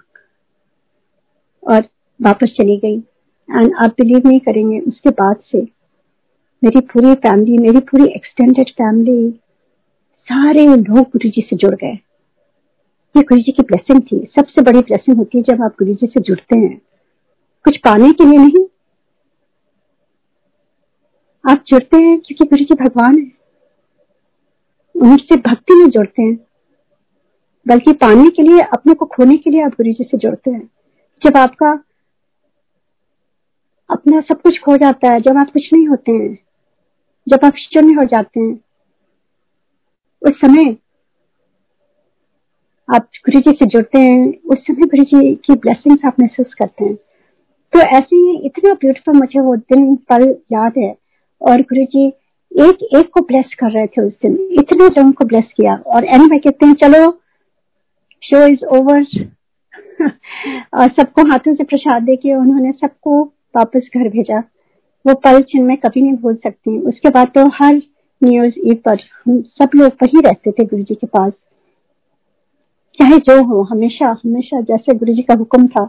और 1.63 1.87
वापस 2.19 2.55
चली 2.57 2.77
गई। 2.77 2.97
एंड 2.97 3.73
आप 3.75 3.95
बिलीव 3.99 4.27
नहीं 4.27 4.39
करेंगे, 4.39 4.79
उसके 4.79 5.09
बाद 5.11 5.41
से 5.45 5.65
मेरी 6.63 6.81
पूरी 6.81 7.15
फैमिली 7.15 7.57
मेरी 7.57 7.79
पूरी 7.79 8.05
एक्सटेंडेड 8.05 8.69
फैमिली 8.69 9.39
सारे 10.25 10.65
लोग 10.65 10.97
गुरु 10.97 11.29
जी 11.29 11.47
से 11.49 11.55
जुड़ 11.55 11.75
गए। 11.75 11.99
ये 13.17 13.21
गुरु 13.21 13.41
जी 13.41 13.51
की 13.51 13.63
ब्लेसिंग 13.63 14.01
थी। 14.01 14.27
सबसे 14.35 14.61
बड़ी 14.61 14.79
ब्लेसिंग 14.79 15.17
होती 15.17 15.37
है 15.37 15.43
जब 15.43 15.63
आप 15.63 15.71
गुरु 15.71 15.93
जी 15.93 16.07
से 16.07 16.21
जुड़ते 16.21 16.57
हैं। 16.57 16.81
कुछ 17.63 17.77
पाने 17.77 18.11
के 18.11 18.25
लिए 18.25 18.39
नहीं। 18.39 18.65
आप 21.51 21.63
जुड़ते 21.67 21.97
हैं 21.97 22.19
क्योंकि 22.19 22.45
गुरु 22.45 22.63
जी 22.63 22.83
भगवान 22.83 23.19
है। 23.19 23.31
उनसे 24.95 25.35
भक्ति 25.35 25.75
में 25.75 25.89
जुड़ते 25.89 26.21
हैं। 26.21 26.35
बल्कि 27.67 27.93
पाने 27.93 28.29
के 28.29 28.41
लिए, 28.41 28.59
अपने 28.59 28.93
को 28.93 29.05
खोने 29.05 29.37
के 29.37 29.49
लिए 29.49 29.61
आप 29.61 29.71
गुरु 29.71 29.93
जी 29.93 30.03
से 30.03 30.17
जुड़ते 30.17 30.51
हैं। 30.51 30.69
जब 31.25 31.37
आपका 31.37 31.83
अपना 33.89 34.21
सब 34.21 34.41
कुछ 34.41 34.59
खो 34.59 34.77
जाता 34.77 35.13
है, 35.13 35.21
जब 35.21 35.37
आप 35.37 35.51
कुछ 35.51 35.73
नहीं 35.73 35.87
होते 35.87 36.11
हैं 36.11 36.42
जब 37.27 37.45
आप 37.45 37.55
शून्य 37.57 37.93
हो 37.93 38.03
जाते 38.05 38.39
हैं, 38.39 38.53
उस 40.21 40.39
समय 40.39 40.75
आप 42.89 43.07
गुरु 43.25 43.39
जी 43.39 43.51
से 43.51 43.65
जुड़ते 43.65 43.99
हैं, 43.99 44.33
उस 44.43 44.59
समय 44.59 44.85
गुरु 44.85 45.03
जी 45.03 45.33
की 45.35 45.55
ब्लेसिंग्स 45.55 46.05
आप 46.05 46.19
महसूस 46.19 46.53
करते 46.53 46.85
हैं। 46.85 46.95
तो 47.73 47.79
ऐसे 47.79 48.15
ही 48.15 48.37
इतना 48.45 48.73
ब्यूटीफुल 48.73 49.15
मुझे 49.15 49.39
वो 49.39 49.55
दिन 49.55 49.95
पल 50.09 50.23
याद 50.51 50.73
है 50.77 50.93
और 51.41 51.61
गुरु 51.61 51.85
जी 51.85 52.07
एक 52.51 52.83
एक 52.95 53.09
को 53.13 53.21
ब्लेस 53.21 53.53
कर 53.59 53.71
रहे 53.71 53.87
थे 53.87 54.01
उस 54.01 54.13
दिन। 54.23 54.33
इतने 54.59 54.85
लोगों 54.85 55.11
को 55.11 55.25
ब्लेस 55.25 55.45
किया 55.57 55.75
और 55.87 56.05
एनी 56.05 56.27
में 56.27 56.39
कहते 56.39 56.65
हैं, 56.65 56.73
चलो 56.73 57.11
शो 58.23 58.45
इज़ 58.47 58.65
ओवर 58.65 59.05
और 60.73 60.89
सबको 60.91 61.25
हाथों 61.31 61.53
से 61.55 61.63
प्रसाद 61.63 62.03
देके 62.03 62.33
उन्होंने 62.35 62.71
सबको 62.71 63.23
वापस 63.55 63.89
घर 63.95 64.09
भेजा। 64.09 64.39
वो 65.05 65.13
पल 65.13 65.39
जिन 65.39 65.63
में 65.63 65.77
कभी 65.77 66.01
नहीं 66.01 66.13
भूल 66.13 66.35
सकती। 66.35 66.77
उसके 66.79 67.09
बाद 67.09 67.27
तो 67.27 67.47
हर 67.47 67.81
न्यूज़ 68.23 68.53
ईद 68.65 68.77
पर 68.77 68.99
हम 69.25 69.41
सब 69.41 69.69
लोग 69.75 69.91
वही 70.03 70.21
रहते 70.21 70.51
थे 70.51 70.65
गुरु 70.65 70.83
जी 70.83 70.95
के 70.95 71.07
पास। 71.07 71.31
चाहे 72.99 73.17
जो 73.17 73.43
हो, 73.43 73.61
हमेशा 73.61 74.09
हमेशा 74.23 74.61
जैसे 74.61 74.93
गुरु 74.93 75.13
जी 75.13 75.21
का 75.21 75.33
हुक्म 75.33 75.67
था, 75.67 75.83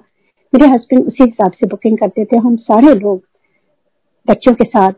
मेरे 0.52 0.66
हस्बैंड 0.66 1.06
उसी 1.06 1.24
हिसाब 1.24 1.52
से 1.52 1.66
बुकिंग 1.66 1.98
करते 1.98 2.24
थे। 2.24 2.36
हम 2.36 2.56
सारे 2.56 2.94
लोग, 2.94 3.22
बच्चों 4.28 4.54
के 4.54 4.68
साथ, 4.68 4.92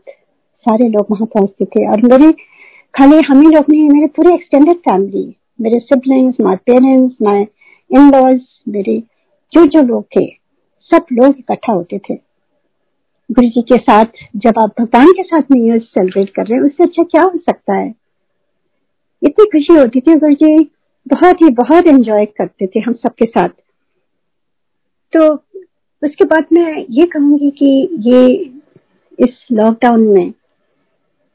सारे 0.65 0.89
लोग 0.89 1.07
वहाँ 1.11 1.27
पहुँचते 1.27 1.65
थे। 1.65 1.87
और 1.89 2.01
मेरे 2.01 2.31
खाली 2.93 3.21
हम 3.27 3.41
ही 3.41 3.47
लोग 3.47 3.65
नहीं, 3.69 3.89
मेरे 3.89 4.07
पूरे 4.07 4.33
एक्सटेंडेड 4.33 4.77
फैमिली 4.77 5.35
मेरे 5.61 5.79
siblings 5.79 6.35
my 6.41 6.55
parents 6.55 7.15
my 7.21 7.41
in 7.91 8.09
laws 8.09 8.41
मेरे 8.67 8.99
जो 9.51 9.65
जो 9.65 9.81
लोग 9.81 10.05
थे, 10.15 10.25
सब 10.91 11.05
लोग 11.13 11.35
इकट्ठा 11.39 11.73
होते 11.73 11.99
थे। 11.99 12.26
गुरु 13.31 13.47
जी 13.49 13.61
के 13.61 13.77
साथ, 13.77 14.05
जब 14.35 14.53
आप 14.59 14.81
भगवान 14.81 15.07
के 15.07 15.23
साथ 15.23 15.41
न्यू 15.51 15.65
ईयर 15.65 15.79
सेलिब्रेट 15.79 16.29
कर 16.29 16.45
रहे 16.45 16.59
हैं, 16.59 16.65
उससे 16.65 16.83
अच्छा 16.83 17.03
क्या 17.03 17.21
हो 17.21 17.37
सकता 17.37 17.73
है? 17.73 17.95
इतनी 19.23 19.45
खुशी 19.45 19.73
होती 19.73 20.01
थी, 20.01 20.15
गुरु 20.15 20.33
जी 20.33 20.71
बहुत 21.07 21.41
ही, 21.41 21.49
बहुत 21.49 21.87
एंजॉय 21.87 22.25
करते 22.25 22.67
थे 22.67 22.79
हम 22.79 22.93
सबके 22.93 23.25
साथ। 23.25 23.49
तो 25.13 25.33
उसके 26.03 26.25
बाद 26.25 26.45
मैं 26.53 26.85
ये 26.89 27.05
कहूँगी 27.05 27.49
कि 27.51 27.89
ये 27.99 28.33
इस 29.19 29.47
लॉकडाउन 29.51 30.01
में 30.01 30.33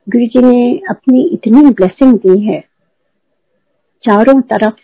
गुरु 0.09 0.27
जी 0.27 0.39
ने 0.39 0.81
अपनी 0.91 1.29
इतनी 1.33 1.71
ब्लेसिंग 1.71 2.15
दी 2.15 2.41
है। 2.41 2.61
चारों 4.03 4.41
तरफ़ 4.41 4.75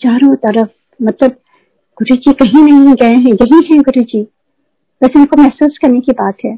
चारों 0.00 0.34
तरफ़ 0.36 0.68
मतलब 1.02 1.30
गुरु 1.98 2.16
जी 2.16 2.32
कहीं 2.32 2.62
नहीं 2.62 2.94
गए 2.94 3.14
हैं, 3.14 3.32
यही 3.32 3.74
है 3.74 3.78
गुरु 3.78 4.02
जी। 4.02 4.26
बस 5.02 5.16
इनको 5.16 5.42
महसूस 5.42 5.78
करने 5.82 6.00
की 6.00 6.12
बात 6.12 6.44
है। 6.44 6.54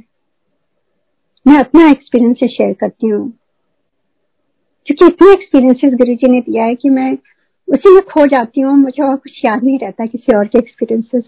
मैं 1.46 1.59
अपना 1.59 1.88
एक्सपीरियंस 1.90 2.37
शेयर 2.37 2.72
करती 2.72 3.09
हूँ। 3.09 3.28
क्योंकि 4.87 5.07
इतने 5.07 5.33
एक्सपीरियंसेस 5.33 5.94
गुरु 5.94 6.14
जी 6.14 6.30
ने 6.33 6.40
दिया 6.40 6.64
है 6.64 6.74
कि 6.74 6.90
मैं 6.90 7.12
उसी 7.68 7.94
में 7.94 8.02
खो 8.02 8.26
जाती 8.26 8.61
हूँ, 8.61 8.76
मुझे 8.76 9.02
और 9.02 9.16
कुछ 9.16 9.40
याद 9.44 9.64
नहीं 9.64 9.78
रहता 9.78 10.07
किसी 10.07 10.37
और 10.37 10.46
के 10.46 10.59
एक्सपीरियंसेस 10.59 11.24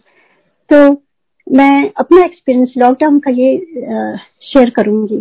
तो 0.71 1.03
मैं 1.47 1.91
अपना 1.97 2.25
एक्सपीरियंस 2.25 2.73
लॉकडाउन 2.79 3.19
का 3.19 3.31
ये 3.31 3.57
शेयर 4.43 4.71
करूँगी 4.71 5.21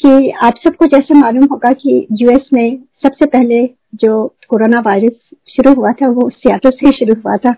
कि 0.00 0.30
आप 0.42 0.54
सबको 0.56 0.86
जैसे 0.86 1.14
मालूम 1.14 1.44
होगा 1.44 1.72
कि 1.72 2.06
यूएस 2.12 2.48
में 2.52 2.78
सबसे 3.02 3.26
पहले 3.26 3.66
जो 3.94 4.26
कोरोना 4.48 4.80
वायरस 4.80 5.30
शुरू 5.48 5.74
हुआ 5.74 5.92
था, 5.92 6.08
वो 6.08 6.28
सियाटो 6.30 6.70
से 6.70 6.90
शुरू 6.90 7.14
हुआ 7.14 7.36
था। 7.36 7.54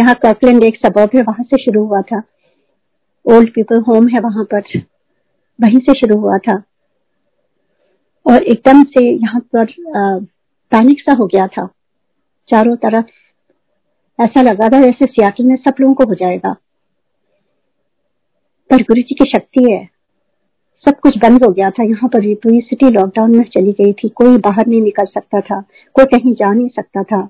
यहाँ 0.00 0.14
कर्कलैंड 0.14 0.64
एक 0.64 0.76
सबब 0.76 1.10
है, 1.14 1.22
वहाँ 1.22 1.44
से 1.44 1.56
शुरू 1.56 1.84
हुआ 1.84 2.00
था। 2.02 2.22
ओल्ड 3.26 3.50
पीपल 3.50 3.80
होम 3.80 4.08
है 4.08 4.20
वहाँ 4.20 4.44
पर। 4.44 4.62
वहीं 5.60 5.78
से 5.78 5.98
शुरू 5.98 6.18
हुआ 6.18 6.38
था। 6.38 6.62
और 8.26 8.42
एकदम 8.42 8.82
से 8.82 9.04
यहाँ 9.10 9.40
पर 9.40 9.66
पैनिक 10.70 11.00
सा 11.00 11.12
हो 11.12 11.26
गया 11.26 11.46
था। 11.46 11.68
चारों 12.48 12.76
तरफ़ 12.76 13.06
ऐसा 14.22 14.42
लगा 14.42 14.68
था 14.68 14.80
जैसे 14.80 15.06
सियाटल 15.06 15.44
में 15.44 15.56
सब 15.56 15.74
लोगों 15.80 15.94
को 15.94 16.04
हो 16.04 16.14
जाएगा। 16.14 16.52
पर 18.70 18.76
गुरु 18.76 19.02
जी 19.02 19.14
की 19.14 19.30
शक्ति 19.30 19.72
है। 19.72 19.88
सब 20.84 21.00
कुछ 21.00 21.18
बंद 21.18 21.44
हो 21.44 21.52
गया 21.52 21.70
था। 21.70 21.84
यहाँ 21.84 22.08
पर 22.08 22.34
पूरी 22.34 22.60
सिटी 22.60 22.90
लॉकडाउन 22.90 23.36
में 23.36 23.44
चली 23.44 23.72
गई 23.72 23.92
थी। 23.92 24.08
कोई 24.08 24.38
बाहर 24.38 24.66
नहीं 24.66 24.82
निकल 24.82 25.04
सकता 25.04 25.40
था। 25.40 25.60
कोई 25.94 26.04
कहीं 26.04 26.34
जा 26.34 26.52
नहीं 26.52 26.68
सकता 26.68 27.02
था। 27.02 27.28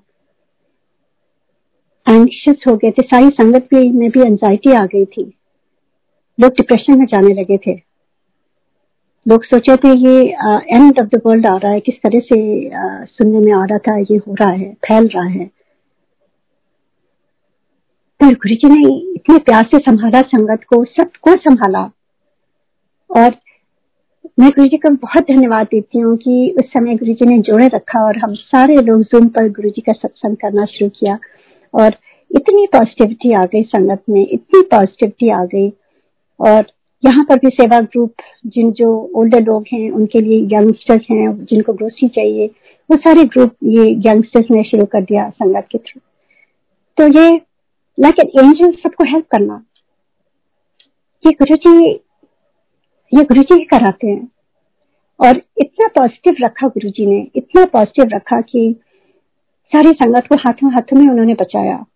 एंशियस 2.11 2.65
हो 2.69 2.77
गए 2.77 2.91
थे। 2.91 3.03
सारी 3.05 3.29
संगत 3.31 3.69
भी 3.73 3.91
में 3.91 4.09
भी 4.11 4.21
एंजाइटी 4.23 4.73
आ 4.73 4.85
गई 4.87 5.05
थी। 5.07 5.23
लोग 6.39 6.53
डिप्रेशन 6.53 6.99
में 6.99 7.07
जाने 7.07 7.35
लगे 7.35 7.57
थे। 7.67 7.75
लोग 9.27 9.45
सोचे 9.45 9.77
थे 9.77 9.93
ये 9.99 10.21
एंड 10.69 11.01
ऑफ़ 11.01 11.09
द 11.09 11.21
वर्ल्ड 11.27 11.47
आ 11.47 11.57
रहा 11.57 11.73
है 11.73 11.81
किस 11.81 11.95
तरह 11.97 12.21
से 12.23 12.69
आ, 12.69 13.05
सुनने 13.05 13.39
में 13.39 13.53
आ 13.53 13.65
रहा 13.65 13.79
था 13.79 13.97
ये 14.01 14.17
हो 14.17 14.35
रहा 14.35 14.51
है 14.51 14.73
फैल 14.87 15.09
रहा 15.15 15.25
है। 15.25 15.45
पर 18.21 18.35
गुरु 18.35 18.55
जी 18.55 18.69
ने 18.69 18.95
इतने 19.15 19.39
प्यार 19.39 19.65
से 19.65 19.79
संभाला 19.79 20.21
संगत 20.29 20.65
को 20.65 20.85
सबको 20.87 21.37
संभाला। 21.41 21.83
और 23.11 23.35
मैं 24.39 24.51
गुरु 24.51 24.67
जी 24.69 24.77
का 24.77 24.91
बहुत 24.93 25.25
धन्यवाद 25.25 25.67
देती 25.67 25.99
हूँ 25.99 26.17
कि 26.17 26.55
उस 26.59 26.73
समय 26.73 26.97
गुरु 26.97 27.13
जी 27.13 27.27
ने 27.27 27.39
जोड़े 27.43 27.67
रखा 27.75 28.05
और 28.07 28.19
हम 28.19 28.35
सारे 28.35 28.77
लोग 28.77 29.03
जूम 29.03 29.29
पर 29.29 29.49
गुरु 29.51 29.71
जी 29.71 29.81
का 29.81 29.93
सत्संग 29.93 30.37
करना 30.37 30.65
शुरू 30.65 30.89
किया। 30.91 31.19
और 31.75 31.97
इतनी 32.31 32.67
पॉजिटिविटी 32.67 33.33
आ 33.33 33.45
गई 33.45 33.63
संगत 33.65 34.03
में, 34.09 34.23
इतनी 34.23 34.61
पॉजिटिविटी 34.71 35.31
आ 35.31 35.45
गई। 35.45 35.69
और 36.41 36.67
यहाँ 37.03 37.25
पर 37.25 37.39
भी 37.39 37.49
सेवा 37.51 37.81
ग्रुप 37.83 38.23
जिन 38.47 38.71
जो 38.73 38.91
ओल्डर 39.17 39.43
लोग 39.43 39.65
हैं, 39.73 39.91
उनके 39.91 40.21
लिए 40.21 40.41
यंगस्टर्स 40.53 41.07
हैं, 41.11 41.45
जिनको 41.45 41.73
ग्रोसरी 41.73 42.09
चाहिए, 42.09 42.47
वो 42.91 42.97
सारे 42.97 43.25
ग्रुप 43.27 43.55
ये 43.65 43.85
यंगस्टर्स 44.07 44.51
ने 44.51 44.63
शुरू 44.63 44.87
कर 44.87 45.03
दिया 45.03 45.29
संगत 45.31 45.67
के 45.73 45.79
थ्रू 45.79 46.01
तो 46.99 47.07
ये 47.09 47.31
लाइक 47.99 48.19
एन 48.21 48.47
एंजल 48.47 48.73
सबको 48.83 49.05
हेल्प 49.05 49.27
करना। 49.31 49.63
ये 51.25 51.33
गुरु 51.33 51.57
जी 51.57 51.91
ये 53.13 53.23
गुरु 53.23 53.43
जी 53.43 53.55
ही 53.55 53.65
कराते 53.65 54.07
हैं। 54.07 54.29
और 55.21 55.41
इतना 55.59 55.87
पॉजिटिव 55.89 56.37
रखा 56.41 56.69
गुरु 56.69 56.91
जी 56.91 57.07
ने, 57.07 57.21
इतना 57.37 57.65
पॉजिटिव 57.65 58.11
रखा 58.15 58.41
कि 58.41 58.75
सारी 59.73 59.91
संगत 59.93 60.27
को 60.29 60.35
हाथों 60.35 60.73
हाथों 60.73 61.01
में 61.01 61.09
उन्होंने 61.09 61.35
बचाया। 61.35 61.87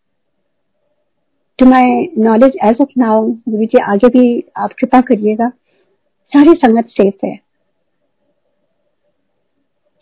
To 1.59 1.67
my 1.67 2.13
knowledge 2.19 2.53
as 2.65 2.77
of 2.81 2.89
now 2.99 3.31
Guru 3.49 3.65
ji, 3.65 3.79
आगे 3.79 4.09
भी 4.09 4.45
आप 4.57 4.71
कृपा 4.79 5.01
करिएगा। 5.01 5.49
सारी 6.29 6.53
संगत 6.53 6.87
सेफ़ 6.87 7.27
है। 7.27 7.41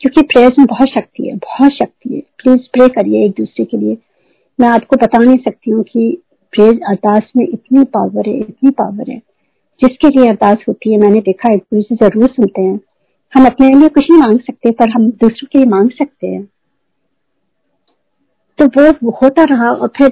क्योंकि 0.00 0.22
प्रेयर्स 0.22 0.58
में 0.58 0.66
बहुत 0.66 0.88
शक्ति 0.88 1.28
है, 1.28 1.37
बहुत 1.37 1.70
शक्ति 1.70 2.14
है। 2.14 2.20
प्लीज़ 2.20 2.61
प्रे 2.72 2.88
करिए 2.88 3.24
एक 3.24 3.30
दूसरे 3.30 3.64
के 3.64 3.76
लिए। 3.76 3.96
मैं 4.61 4.68
आपको 4.68 4.96
बता 4.96 5.18
नहीं 5.18 5.38
सकती 5.38 5.70
हूँ 5.70 5.85
कि 5.85 6.22
प्रेज 6.52 6.80
अरदास 6.88 7.22
में 7.37 7.48
इतनी 7.48 7.85
पावर 7.85 8.28
है, 8.28 8.37
इतनी 8.37 8.70
पावर 8.70 9.11
है। 9.11 9.18
जिसके 9.80 10.08
लिए 10.08 10.28
अरदास 10.28 10.64
होती 10.68 10.92
है, 10.92 10.98
मैंने 10.98 11.20
देखा 11.20 11.48
है, 11.48 11.56
गुरु 11.56 11.82
जी 11.82 11.94
ज़रूर 11.94 12.28
सुनते 12.28 12.62
हैं। 12.62 12.80
हम 13.35 13.46
अपने 13.46 13.68
लिए 13.68 13.88
कुछ 13.88 14.11
नहीं 14.11 14.20
मांग 14.20 14.40
सकते, 14.40 14.70
पर 14.70 14.88
हम 14.90 15.11
दूसरों 15.11 15.48
के 15.52 15.58
लिए 15.58 15.66
मांग 15.66 15.90
सकते 15.90 16.26
हैं। 16.26 16.48
तो 18.66 18.90
वो 19.07 19.18
होता 19.22 19.44
रहा 19.44 19.70
और 19.70 19.88
फिर 19.88 20.11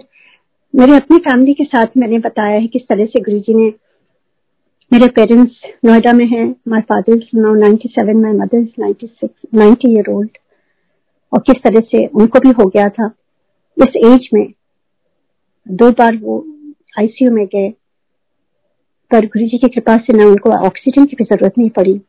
मेरे 0.77 0.97
अपनी 0.97 1.19
फैमिली 1.19 1.55
के 1.55 1.65
साथ 1.65 1.87
मैंने 1.97 2.19
बताया 2.19 2.61
है 2.61 2.67
किस 2.67 2.83
तरह 2.83 3.07
से 3.07 3.21
गुरु 3.21 3.39
जी 3.39 3.55
ने 3.55 3.73
मेरे 4.93 5.09
पेरेंट्स 5.09 5.53
नोएडा 5.85 6.13
में 6.13 6.27
हैं 6.27 6.57
my 6.69 6.81
father 6.81 7.21
now 7.35 7.55
97 7.55 8.15
my 8.15 8.33
mother 8.33 8.59
is 8.59 8.81
96 8.81 9.29
90 9.55 9.89
year 9.89 10.11
old 10.11 10.31
और 11.33 11.39
किस 11.39 11.57
तरह 11.57 11.81
से 11.81 12.07
उनको 12.07 12.39
भी 12.39 12.51
हो 12.51 12.69
गया 12.69 12.89
था। 12.89 13.11
इस 13.77 13.97
एज 13.97 14.29
में 14.35 14.53
दो 15.69 15.91
बार 15.91 16.17
वो 16.17 16.39
आईसीयू 16.99 17.31
में 17.31 17.47
गए, 17.47 17.71
पर 19.11 19.27
गुरु 19.27 19.47
जी 19.47 19.59
की 19.59 19.69
कृपा 19.69 19.97
से 19.97 20.13
ना 20.13 20.25
उनको 20.25 20.51
ऑक्सीजन 20.67 21.05
की 21.05 21.17
भी 21.17 21.25
ज़रूरत 21.25 21.59
नहीं 21.59 21.71
पड़ी। 21.71 22.01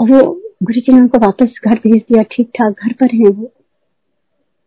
और 0.00 0.10
वो 0.10 0.22
गुरु 0.62 0.80
जी 0.80 0.92
ने 0.92 1.00
उनको 1.00 1.18
वापस 1.18 1.60
घर 1.64 1.74
भेज 1.74 2.02
दिया 2.02 2.22
ठीक 2.22 2.48
ठाक 2.48 2.72
घर 2.72 2.92
पर 2.92 3.14
है 3.14 3.30
वो। 3.30 3.52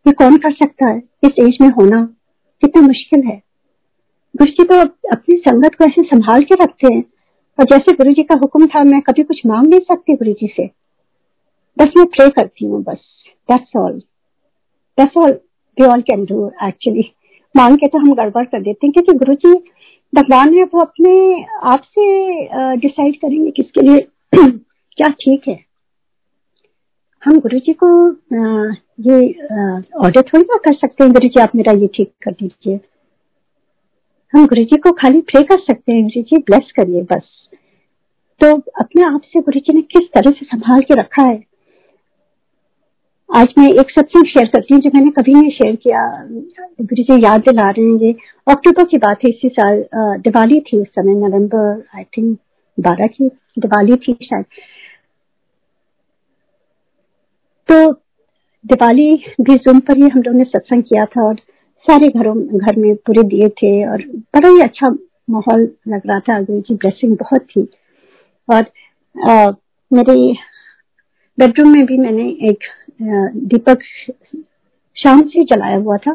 ये 0.06 0.12
कौन 0.14 0.36
कर 0.38 0.52
सकता 0.52 0.88
है? 0.88 0.98
इस 1.24 1.38
एज 1.38 1.56
में 1.60 1.68
होना 1.70 2.02
कितना 2.62 2.82
मुश्किल 2.82 3.22
है। 3.26 3.36
गुरु 4.34 4.50
जी 4.50 4.64
तो 4.64 4.80
अपनी 5.12 5.36
संगत 5.38 5.74
को 5.74 5.84
ऐसे 5.84 6.02
संभाल 6.04 6.42
के 6.42 6.54
रखते 6.62 6.92
हैं। 6.94 7.02
और 7.58 7.64
जैसे 7.66 7.92
गुरु 7.92 8.12
जी 8.12 8.22
का 8.22 8.34
हुक्म 8.42 8.66
था, 8.66 8.82
मैं 8.84 9.00
कभी 9.00 9.22
कुछ 9.22 9.40
मांग 9.46 9.66
नहीं 9.66 9.80
सकती 9.80 10.14
गुरु 10.16 10.32
जी 10.32 10.46
से। 10.46 10.66
बस 11.76 11.92
मैं 11.96 12.06
प्रे 12.06 12.28
करती 12.30 12.66
हूँ, 12.66 12.82
बस। 12.82 13.06
That's 13.48 13.76
all 13.76 13.98
that's 14.98 15.16
all 15.16 15.30
we 15.78 15.86
all 15.86 16.00
can 16.02 16.24
do 16.24 16.46
actually 16.64 17.10
मांग 17.54 17.76
के 17.78 17.86
तो 17.86 17.98
हम 17.98 18.14
गड़बड़ 18.14 18.44
कर 18.44 18.62
देते 18.62 18.86
हैं, 18.86 18.92
क्योंकि 18.92 19.12
गुरु 19.18 19.34
जी 19.36 19.54
भगवान 20.12 20.54
है, 20.54 20.62
वो 20.64 20.80
अपने 20.80 21.44
आप 21.64 21.82
से 21.88 22.76
डिसाइड 22.76 23.16
करेंगे 23.16 23.50
किसके 23.50 23.80
लिए 23.80 24.00
क्या 24.34 25.08
ठीक 25.20 25.48
है। 25.48 25.58
हम 27.22 27.38
गुरु 27.40 27.58
जी 27.58 27.72
को 27.82 27.88
आ, 28.08 28.72
ये 29.00 29.16
ऑर्डर 30.04 30.22
थोड़ी 30.22 30.44
ना 30.44 30.56
कर 30.58 30.74
सकते 30.74 31.04
हैं 31.04 31.12
गुरु 31.12 31.28
जी 31.28 31.40
आप 31.40 31.54
मेरा 31.56 31.72
ये 31.72 31.86
ठीक 31.94 32.12
कर 32.22 32.32
दीजिए। 32.32 32.78
हम 34.34 34.46
गुरु 34.46 34.64
जी 34.64 34.76
को 34.76 34.92
खाली 34.92 35.20
प्रे 35.22 35.42
कर 35.42 35.58
सकते 35.60 35.92
हैं 35.92 36.02
गुरु 36.04 36.22
जी 36.22 36.38
ब्लेस 36.40 36.72
करिए 36.76 37.02
बस। 37.12 37.28
तो 38.40 38.54
अपने 38.80 39.02
आप 39.04 39.20
से 39.24 39.40
गुरु 39.40 39.60
जी 39.60 39.72
ने 39.72 39.82
किस 39.92 40.08
तरह 40.14 40.30
से 40.30 40.46
संभाल 40.46 40.80
के 40.80 41.00
रखा 41.00 41.22
है? 41.22 41.38
आज 43.30 43.52
मैं 43.58 43.68
एक 43.80 43.90
सत्संग 43.90 44.26
शेयर 44.26 44.46
करती 44.48 44.74
हूँ 44.74 44.80
जो 44.82 44.90
मैंने 44.94 45.10
कभी 45.18 45.34
नहीं 45.34 45.50
शेयर 45.50 45.76
किया। 45.76 46.00
गुरु 46.80 47.02
जी 47.02 47.22
याद 47.24 47.40
दिला 47.40 47.68
रहे 47.70 47.84
हैं 47.84 48.00
ये। 48.00 48.14
अक्टूबर 48.46 48.84
की 48.84 48.98
बात 48.98 49.24
है 49.24 49.30
इसी 49.30 49.48
साल 49.50 49.84
दिवाली 50.20 50.60
थी 50.62 50.80
उस 50.80 50.88
समय 50.88 51.14
नवंबर 51.20 51.82
आई 51.96 52.04
थिंक 52.16 52.38
बारह 52.78 53.06
की 53.08 53.28
दिवाली 53.58 53.96
थी 53.98 54.16
शायद। 54.22 54.44
तो 57.70 57.92
दिवाली 58.64 59.14
भी 59.40 59.54
जूम 59.54 59.80
पर 59.80 59.96
ही 59.96 60.08
हम 60.08 60.22
लोगों 60.22 60.38
ने 60.38 60.44
सत्संग 60.44 60.82
किया 60.82 61.04
था 61.06 61.22
और 61.22 61.34
सारे 61.86 62.08
घरों 62.08 62.36
घर 62.58 62.76
में 62.76 62.94
पूरे 62.96 63.22
दिए 63.22 63.48
थे 63.48 63.70
और 63.88 64.02
बड़ा 64.34 64.48
ही 64.48 64.60
अच्छा 64.60 64.88
माहौल 65.30 65.60
लग 65.88 66.02
रहा 66.06 66.18
था। 66.20 66.40
गुरु 66.42 66.60
जी 66.60 66.74
ब्लेसिंग 66.74 67.16
बहुत 67.16 67.40
थी। 67.40 67.68
और 68.48 68.64
आ, 69.30 69.50
मेरे 69.92 70.14
बेडरूम 71.38 71.72
में 71.72 71.84
भी 71.86 71.98
मैंने 71.98 72.28
एक 72.50 72.64
दीपक 73.36 73.78
शाम 74.96 75.22
से 75.22 75.44
जलाया 75.44 75.76
हुआ 75.76 75.96
था। 75.96 76.14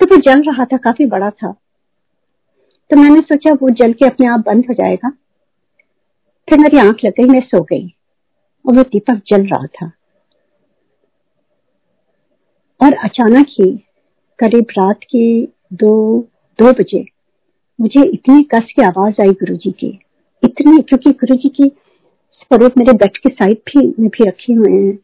तो 0.00 0.06
वो 0.06 0.16
जल 0.16 0.42
रहा 0.42 0.64
था 0.64 0.76
काफ़ी 0.76 1.06
बड़ा 1.06 1.30
था। 1.30 1.52
तो 2.90 2.96
मैंने 2.96 3.20
सोचा 3.20 3.52
वो 3.52 3.70
जल 3.70 3.92
के 3.92 4.06
अपने 4.06 4.26
आप 4.26 4.44
बंद 4.46 4.66
हो 4.68 4.74
जाएगा। 4.74 5.10
फिर 6.48 6.58
मेरी 6.58 6.78
आँख 6.78 7.04
लग 7.04 7.12
गई 7.12 7.24
मैं 7.24 7.40
सो 7.40 7.62
गई 7.62 7.86
और 8.64 8.76
वो 8.76 8.82
दीपक 8.82 9.22
जल 9.26 9.46
रहा 9.46 9.66
था। 9.66 9.92
और 12.84 12.92
अचानक 12.94 13.46
ही 13.50 13.70
करीब 14.38 14.66
रात 14.70 14.96
के 15.04 15.42
दो 15.72 16.20
दो 16.58 16.72
बजे 16.72 17.04
मुझे 17.80 18.02
इतनी 18.04 18.42
कस 18.42 18.72
की 18.76 18.82
आवाज़ 18.82 19.14
आई 19.20 19.32
गुरुजी 19.32 19.70
की। 19.72 19.98
इतनी, 20.44 20.76
क्योंकि 20.82 21.10
गुरुजी 21.10 21.48
की 21.48 21.70
स्वरूप 22.32 22.72
मेरे 22.78 22.92
बेड 22.92 23.16
के 23.16 23.28
साइड 23.28 23.56
भी, 23.66 23.94
में 24.00 24.08
भी 24.08 24.24
रखे 24.24 24.52
हुए 24.52 24.72
हैं। 24.72 24.98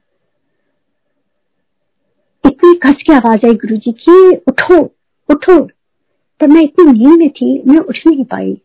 इतनी 2.46 2.74
कस 2.74 3.02
की 3.06 3.12
आवाज़ 3.12 3.46
आई 3.46 3.54
गुरुजी 3.54 3.92
की, 3.92 4.28
उठो 4.48 4.78
उठो। 5.28 5.61
पर 6.40 6.48
मैं 6.48 6.62
इतनी 6.62 6.92
नींद 6.92 7.18
में 7.18 7.30
थी, 7.30 7.62
मैं 7.66 7.78
उठ 7.78 7.98
नहीं 8.06 8.24
पाई। 8.24 8.61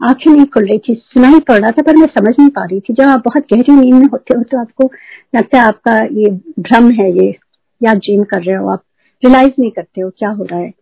आँखें 0.00 0.30
नहीं 0.30 0.46
खुल 0.46 0.66
रही 0.66 0.78
थी, 0.78 0.94
सुनाई 0.94 1.40
पड़ 1.40 1.58
रहा 1.58 1.70
था, 1.70 1.82
पर 1.82 1.96
मैं 1.96 2.06
समझ 2.06 2.34
नहीं 2.38 2.48
पा 2.48 2.64
रही 2.64 2.80
थी। 2.80 2.94
जब 2.94 3.08
आप 3.08 3.22
बहुत 3.24 3.42
गहरी 3.52 3.74
नींद 3.74 3.94
में 3.94 4.06
होते 4.06 4.36
हो 4.36 4.42
तो 4.42 4.60
आपको 4.60 4.90
लगता 5.36 5.58
है 5.58 5.64
आपका 5.64 5.98
ये 5.98 6.30
भ्रम 6.62 6.90
है, 6.90 7.12
ये 7.12 7.36
या 7.80 7.94
ड्रीम 7.94 8.22
कर 8.24 8.42
रहे 8.42 8.56
हो 8.56 8.68
आप 8.68 8.82
रियलाइज़ 9.22 9.52
नहीं 9.58 9.70
करते 9.70 10.00
हो 10.00 10.10
क्या 10.10 10.30
हो 10.30 10.44
रहा 10.44 10.58
है। 10.60 10.72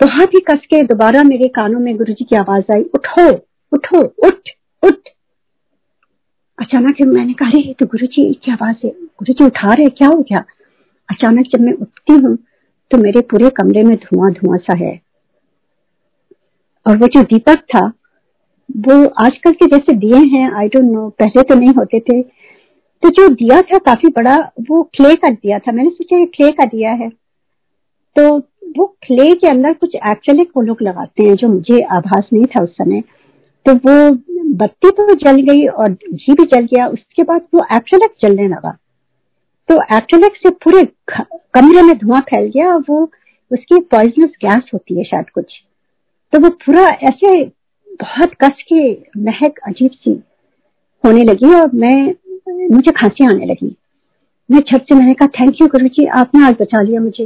बहुत 0.00 0.34
ही 0.34 0.40
कस 0.40 0.66
के 0.66 0.82
दोबारा 0.82 1.22
मेरे 1.22 1.48
कानों 1.48 1.80
में 1.80 1.96
गुरु 1.96 2.12
जी 2.12 2.24
की 2.24 2.36
आवाज़ 2.36 2.72
आई, 2.72 2.82
उठो 2.84 3.28
उठो, 3.72 4.00
उठ 4.00 4.48
उठ। 4.82 5.08
अचानक 6.58 6.96
से 6.98 7.04
मैंने 7.04 7.32
कहा, 7.32 7.48
अरे 7.48 7.74
तो 7.80 7.86
गुरु 7.86 8.06
जी 8.06 8.32
की 8.34 8.52
आवाज़ 8.52 8.76
है 8.84 8.90
गुरु 8.90 9.32
जी 9.32 9.44
उठा 9.44 9.72
रहे 9.74 9.88
क्या 9.88 10.08
हो 10.08 10.20
गया? 10.20 10.44
अचानक 11.08 11.46
जब 11.46 11.60
मैं 11.60 11.72
उठती 11.72 12.12
हूँ 12.14 12.36
तो 12.90 12.98
मेरे 12.98 13.20
पूरे 13.20 13.50
कमरे 13.50 13.82
में 13.82 13.96
धुआँ 13.96 14.30
धुआँ 14.32 14.58
सा 14.58 14.76
है। 14.76 15.00
और 16.86 16.96
वो 16.96 17.06
जो 17.06 17.22
दीपक 17.22 17.62
था, 17.74 17.86
वो 18.68 19.06
आजकल 19.18 19.52
के 19.52 19.66
जैसे 19.66 19.92
दिए 19.96 20.18
हैं 20.28 20.50
आई 20.52 20.68
डोंट 20.68 20.84
नो 20.84 21.08
पहले 21.18 21.42
तो 21.42 21.54
नहीं 21.54 21.72
होते 21.74 22.00
थे 22.00 22.20
तो 23.02 23.08
जो 23.08 23.28
दिया 23.28 23.62
था 23.62 23.78
काफ़ी 23.78 24.08
बड़ा, 24.08 24.36
वो 24.36 24.82
क्ले 24.82 25.14
का 25.14 25.28
दिया 25.28 25.58
था। 25.58 25.72
मैंने 25.72 25.90
सोचा 25.90 26.18
ये 26.18 26.26
क्ले 26.26 26.50
का 26.50 26.64
दिया 26.64 26.92
है। 26.92 27.08
तो 28.16 28.38
वो 28.78 28.86
क्ले 28.86 29.34
के 29.34 29.48
अंदर 29.48 29.72
कुछ 29.72 29.94
एक्चुअली 29.94 30.42
वो 30.42 30.62
लोग 30.62 30.82
लगाते 30.82 31.22
हैं, 31.22 31.34
जो 31.34 31.48
मुझे 31.48 31.80
आभास 31.82 32.28
नहीं 32.32 32.44
था 32.44 32.62
उस 32.62 32.70
समय। 32.70 33.00
तो 33.66 33.74
वो 33.74 34.10
बत्ती 34.54 34.90
तो 34.90 35.14
जल 35.14 35.40
गई 35.40 35.66
और 35.66 35.92
घी 35.92 36.32
भी 36.32 36.44
जल 36.44 36.64
गया, 36.64 36.86
उसके 36.86 37.22
बाद 37.22 37.40
वो 37.54 37.66
एक्चुअलिक 37.76 38.10
जलने 38.22 38.48
लगा। 38.48 38.78
तो 39.68 39.96
एक्चुअलिक 39.96 40.36
से 40.36 40.50
पूरे 40.50 40.84
कमरे 41.54 41.82
में 41.82 41.98
धुआँ 41.98 42.20
फैल 42.20 42.48
गया 42.48 42.76
वो, 42.76 43.10
उसकी 43.52 43.80
पॉइजनस 43.80 44.30
गैस 44.44 44.70
होती 44.74 44.98
है 44.98 45.04
शायद 45.04 45.30
कुछ। 45.30 45.62
तो 46.32 46.40
वो 46.40 46.48
पूरा 46.48 46.82
ऐसे 46.82 47.44
बहुत 47.92 48.30
कस 48.34 48.62
के 48.72 48.92
महक 49.22 49.58
अजीब 49.66 49.90
सी 49.90 50.22
होने 51.04 51.24
लगी 51.24 51.54
और 51.54 51.70
मैं 51.74 52.14
मुझे 52.46 52.90
खांसी 52.90 53.26
आने 53.26 53.46
लगी। 53.46 53.74
मैं 54.50 54.60
छत 54.60 54.84
से 54.88 54.94
मैंने 54.94 55.14
कहा 55.14 55.28
थैंक 55.38 55.60
यू 55.60 55.66
गुरु 55.68 55.88
जी 55.88 56.06
आपने 56.14 56.44
आज 56.46 56.54
बचा 56.60 56.82
लिया 56.82 57.00
मुझे। 57.00 57.24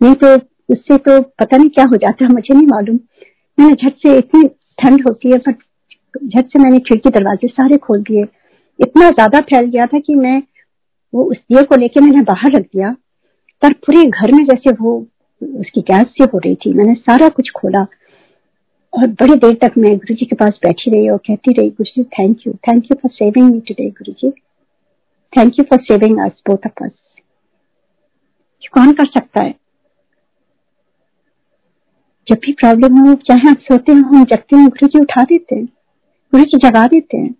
नहीं 0.00 0.14
तो 0.14 0.34
उससे 0.68 0.96
तो 0.98 1.20
पता 1.40 1.56
नहीं 1.56 1.68
क्या 1.70 1.84
हो 1.84 1.96
जाता, 1.96 2.28
मुझे 2.28 2.54
नहीं 2.54 2.66
मालूम। 2.66 2.98
मैंने 3.58 3.74
झट 3.74 3.96
से 3.96 4.16
इतनी 4.18 4.48
ठंड 4.78 5.08
होती 5.08 5.30
है, 5.30 5.38
पर 5.38 5.52
झट 6.26 6.46
से 6.46 6.58
मैंने 6.58 6.78
खिड़की 6.78 7.10
दरवाजे 7.10 7.48
सारे 7.48 7.76
खोल 7.78 8.02
दिए। 8.02 8.24
इतना 8.78 9.10
ज़्यादा 9.10 9.40
फैल 9.40 9.66
गया 9.66 9.86
था 9.86 9.98
कि 9.98 10.14
मैं 10.14 10.42
वो 11.12 11.24
उस 11.24 11.36
दिए 11.36 11.62
को 11.62 11.76
लेके 11.76 12.00
मैंने 12.00 12.22
बाहर 12.22 12.52
रख 12.52 12.62
दिया। 12.64 12.90
पर 13.62 13.72
पूरे 13.86 14.02
घर 14.02 14.32
में 14.32 14.44
जैसे 14.44 14.72
वो, 14.80 14.98
उसकी 15.42 15.80
गैस 15.82 16.06
से 16.18 16.24
हो 16.24 16.38
रही 16.38 16.54
थी, 16.54 16.72
मैंने 16.74 16.94
सारा 16.94 17.28
कुछ 17.28 17.50
खोला। 17.50 17.86
और 18.94 19.06
बड़ी 19.06 19.34
देर 19.34 19.54
तक 19.54 19.78
मैं 19.78 19.96
गुरु 19.96 20.14
जी 20.14 20.26
के 20.26 20.36
पास 20.36 20.60
बैठी 20.62 20.90
रही 20.90 21.08
और 21.08 21.18
कहती 21.18 21.52
रही 21.52 21.70
Guru 21.70 21.84
ji 21.84 22.04
thank 22.04 22.38
you 22.46 22.52
thank 22.52 22.84
you 22.84 22.94
for 22.94 23.10
saving 23.10 23.50
me 23.50 23.60
today 23.60 23.90
Guru 23.90 24.12
ji 24.12 24.30
thank 25.38 25.52
you 25.58 25.64
for 25.64 25.80
saving 25.80 26.18
us 26.18 26.42
both 26.48 26.66
of 26.66 26.84
us 26.84 26.90
कौन 28.72 28.92
कर 28.92 29.06
सकता 29.06 29.42
है? 29.42 29.54
जब 32.28 32.34
भी 32.34 32.52
प्रॉब्लम 32.52 32.98
हो 32.98 33.14
चाहे 33.14 33.50
आप 33.50 33.58
सोते 33.58 33.92
हो, 33.92 33.98
हम 33.98 34.24
जगते 34.24 34.56
हैं 34.56 34.68
गुरु 34.68 34.88
जी 34.88 35.00
उठा 35.00 35.22
देते 35.22 35.56
हैं। 35.56 35.64
गुरु 36.32 36.44
जी 36.44 36.58
जगा 36.58 36.86
देते 36.86 37.16
हैं। 37.16 37.32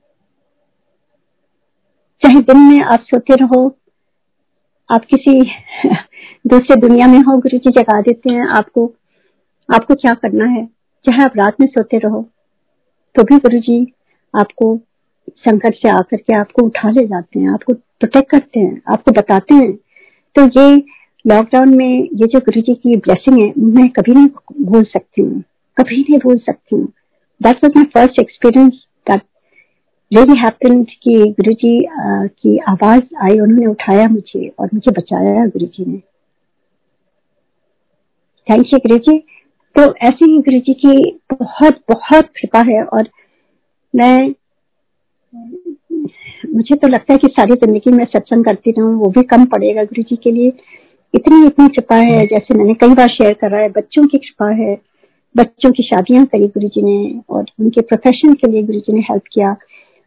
चाहे 2.23 2.41
दिन 2.41 2.59
में 2.59 2.81
आप 2.81 3.01
सोते 3.01 3.35
रहो, 3.35 3.79
आप 4.95 5.05
किसी 5.05 5.41
दूसरे 6.47 6.77
दुनिया 6.77 7.07
में 7.07 7.19
हो 7.19 7.39
गुरु 7.39 7.59
जी 7.59 7.71
जगा 7.71 8.01
देते 8.01 8.31
हैं। 8.31 8.47
आपको 8.47 8.95
आपको 9.75 9.95
क्या 9.95 10.15
करना 10.15 10.45
है? 10.45 10.78
चाहे 11.05 11.25
आप 11.25 11.37
रात 11.37 11.61
में 11.61 11.67
सोते 11.69 11.99
रहो 11.99 12.23
तो 13.15 13.23
भी 13.25 13.37
गुरु 13.39 13.59
जी 13.61 13.81
आपको 14.35 14.77
संकट 15.39 15.75
से 15.75 15.89
आकर 15.91 16.17
के 16.17 16.35
आपको 16.35 16.65
उठा 16.67 16.91
ले 16.91 17.07
जाते 17.07 17.41
हैं, 17.41 17.49
आपको 17.51 17.73
प्रोटेक्ट 17.73 18.31
करते 18.31 18.61
हैं, 18.61 18.81
आपको 18.93 19.13
बताते 19.13 19.55
हैं। 19.55 19.73
तो 20.37 20.45
ये 20.59 20.77
लॉकडाउन 21.25 21.75
में 21.77 22.09
ये 22.13 22.27
जो 22.27 22.41
गुरु 22.41 22.61
जी 22.61 22.75
की 22.75 22.97
ब्लेसिंग 22.99 23.43
है, 23.43 23.53
मैं 23.59 23.89
कभी 23.91 24.15
नहीं 24.15 24.29
भूल 24.65 24.85
सकती 24.85 25.23
हूँ, 25.23 25.43
कभी 25.77 26.01
नहीं 26.01 26.19
भूल 26.19 26.39
सकती 26.39 26.77
हूँ। 26.77 26.87
That 27.41 27.65
was 27.65 27.73
my 27.77 27.85
first 27.95 28.21
experience 28.21 28.85
that 29.07 29.23
really 30.13 30.39
happened 30.41 30.87
कि 31.03 31.19
गुरु 31.41 31.53
जी 31.55 31.81
की 31.89 32.57
आवाज़ 32.69 33.03
आई, 33.23 33.39
उन्होंने 33.39 33.67
उठाया 33.67 34.09
मुझे 34.09 34.49
और 34.51 34.71
मुझे 34.75 34.91
बचाया 35.01 35.47
गुरु 35.47 35.67
जी 35.67 35.85
ने। 35.85 35.99
थैंक 38.49 38.67
यू 38.73 38.79
गुरु 38.79 38.99
जी 39.01 39.19
तो 39.79 39.83
ऐसे 40.05 40.25
ही 40.25 40.39
गुरु 40.39 40.59
जी 40.59 40.73
की 40.75 40.93
बहुत 41.33 41.77
बहुत 41.89 42.29
कृपा 42.37 42.61
है 42.69 42.83
और 42.85 43.09
मैं 43.95 44.35
मुझे 46.55 46.75
तो 46.75 46.89
लगता 46.89 47.13
है 47.13 47.19
कि 47.19 47.29
सारी 47.29 47.55
ज़िंदगी 47.57 47.93
में 47.93 48.05
सत्संग 48.07 48.45
करती 48.45 48.71
रहूँ 48.71 48.95
वो 49.01 49.11
भी 49.11 49.23
कम 49.27 49.45
पड़ेगा 49.47 49.85
गुरु 49.85 50.03
जी 50.03 50.17
के 50.17 50.31
लिए। 50.33 50.53
इतनी 51.15 51.47
इतनी 51.47 51.69
कृपा 51.69 51.97
है 51.97 52.27
जैसे 52.27 52.59
मैंने 52.59 52.75
कई 52.75 52.95
बार 52.95 53.09
शेयर 53.09 53.33
करा 53.41 53.59
है 53.59 53.69
बच्चों 53.71 54.07
की 54.07 54.19
कृपा 54.19 54.51
है 54.55 54.77
बच्चों 55.35 55.71
की 55.73 55.83
शादियाँ 55.83 56.25
करी 56.27 56.49
गुरु 56.49 56.69
जी 56.69 56.83
ने 56.83 57.21
और 57.31 57.45
उनके 57.61 57.81
प्रोफेशन 57.83 58.33
के 58.35 58.51
लिए 58.53 58.63
गुरु 58.63 58.81
जी 58.81 58.93
ने 58.93 59.01
हेल्प 59.01 59.23
किया। 59.33 59.57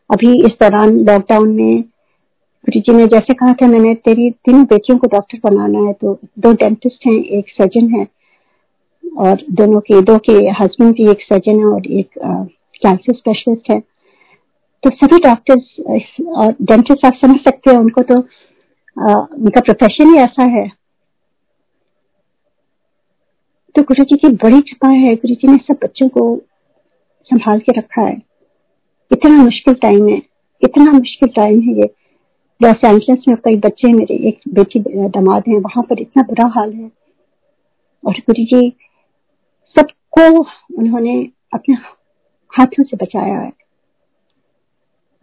अभी 0.09 0.37
इस 0.45 0.61
दौरान 0.61 0.97
लॉकडाउन 1.01 1.49
में 1.55 1.81
गुरु 1.81 2.79
जी 2.79 2.93
ने 2.93 3.05
जैसे 3.09 3.33
कहा 3.33 3.53
था 3.53 3.67
मैंने 3.67 3.93
तेरी 4.05 4.29
तीनों 4.45 4.63
बेटियों 4.65 4.97
को 4.99 5.07
डॉक्टर 5.09 5.39
बनाना 5.43 5.87
है 5.87 5.93
तो 5.93 6.19
दो 6.39 6.53
डेंटिस्ट 6.55 7.07
हैं 7.07 7.21
एक 7.37 7.49
सर्जन 7.51 7.95
है। 7.95 8.07
और 9.11 9.43
दोनों 9.51 9.79
के 9.81 10.01
दो 10.01 10.17
के 10.27 10.33
हस्बैंड 10.59 10.93
भी 10.95 11.09
एक 11.11 11.21
सर्जन 11.21 11.59
है 11.59 11.65
और 11.65 11.87
एक 11.89 12.19
कैंसर 12.19 13.13
स्पेशलिस्ट 13.13 13.71
है। 13.71 13.79
तो 14.83 14.89
सभी 14.95 15.17
डॉक्टर्स 15.23 15.75
और 16.37 16.55
डेंटिस्ट 16.61 17.05
आप 17.05 17.13
समझ 17.15 17.39
सकते 17.39 17.71
हैं 17.71 17.77
उनको 17.77 18.01
तो 18.03 18.19
आ, 18.97 19.13
उनका 19.13 19.61
प्रोफेशन 19.61 20.13
ही 20.13 20.19
ऐसा 20.19 20.43
है। 20.51 20.67
तो 23.75 23.81
गुरु 23.81 24.03
जी 24.03 24.15
की 24.17 24.29
बड़ी 24.37 24.59
कृपा 24.61 24.89
है 24.89 25.15
गुरु 25.15 25.35
जी 25.35 25.47
ने 25.47 25.57
सब 25.67 25.77
बच्चों 25.83 26.07
को 26.09 26.23
संभाल 27.29 27.59
के 27.59 27.77
रखा 27.77 28.01
है। 28.01 28.17
इतना 29.11 29.43
मुश्किल 29.43 29.73
टाइम 29.81 30.07
है 30.07 30.21
इतना 30.61 30.91
मुश्किल 30.91 31.29
टाइम 31.35 31.59
है 31.61 31.77
ये। 31.77 31.89
लॉस 32.61 32.83
एंजल्स 32.85 33.27
में 33.27 33.37
कई 33.45 33.55
बच्चे 33.59 33.91
मेरे 33.93 34.15
एक 34.27 34.39
बेटी 34.53 34.79
दामाद 34.79 35.43
है 35.47 35.59
वहाँ 35.59 35.83
पर 35.83 35.99
इतना 35.99 36.23
बुरा 36.23 36.47
हाल 36.55 36.73
है। 36.73 36.91
और 38.03 38.19
गुरु 38.19 38.43
जी 38.45 38.67
सबको 40.17 40.45
उन्होंने 40.77 41.15
अपने 41.53 41.75
हाथों 42.51 42.83
से 42.83 42.97
बचाया 42.97 43.39
है। 43.39 43.51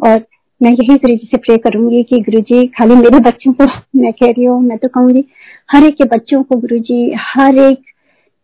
और 0.00 0.24
मैं 0.60 0.70
यही 0.70 0.96
गुरु 0.96 1.16
जी 1.16 1.28
से 1.30 1.36
प्रे 1.36 1.56
करूँगी 1.58 2.02
कि 2.02 2.20
गुरु 2.20 2.40
जी 2.40 2.66
खाली 2.68 2.94
मेरे 2.94 3.18
बच्चों 3.20 3.52
को 3.52 3.64
मैं 3.96 4.12
कह 4.12 4.26
रही 4.26 4.44
हूँ, 4.44 4.60
मैं 4.62 4.78
तो 4.78 4.88
कहूँगी, 4.88 5.24
हर 5.70 5.84
एक 5.84 5.94
के 5.94 6.04
बच्चों 6.04 6.42
को 6.42 6.56
गुरु 6.56 6.78
जी 6.78 7.12
हर 7.18 7.58
एक 7.58 7.82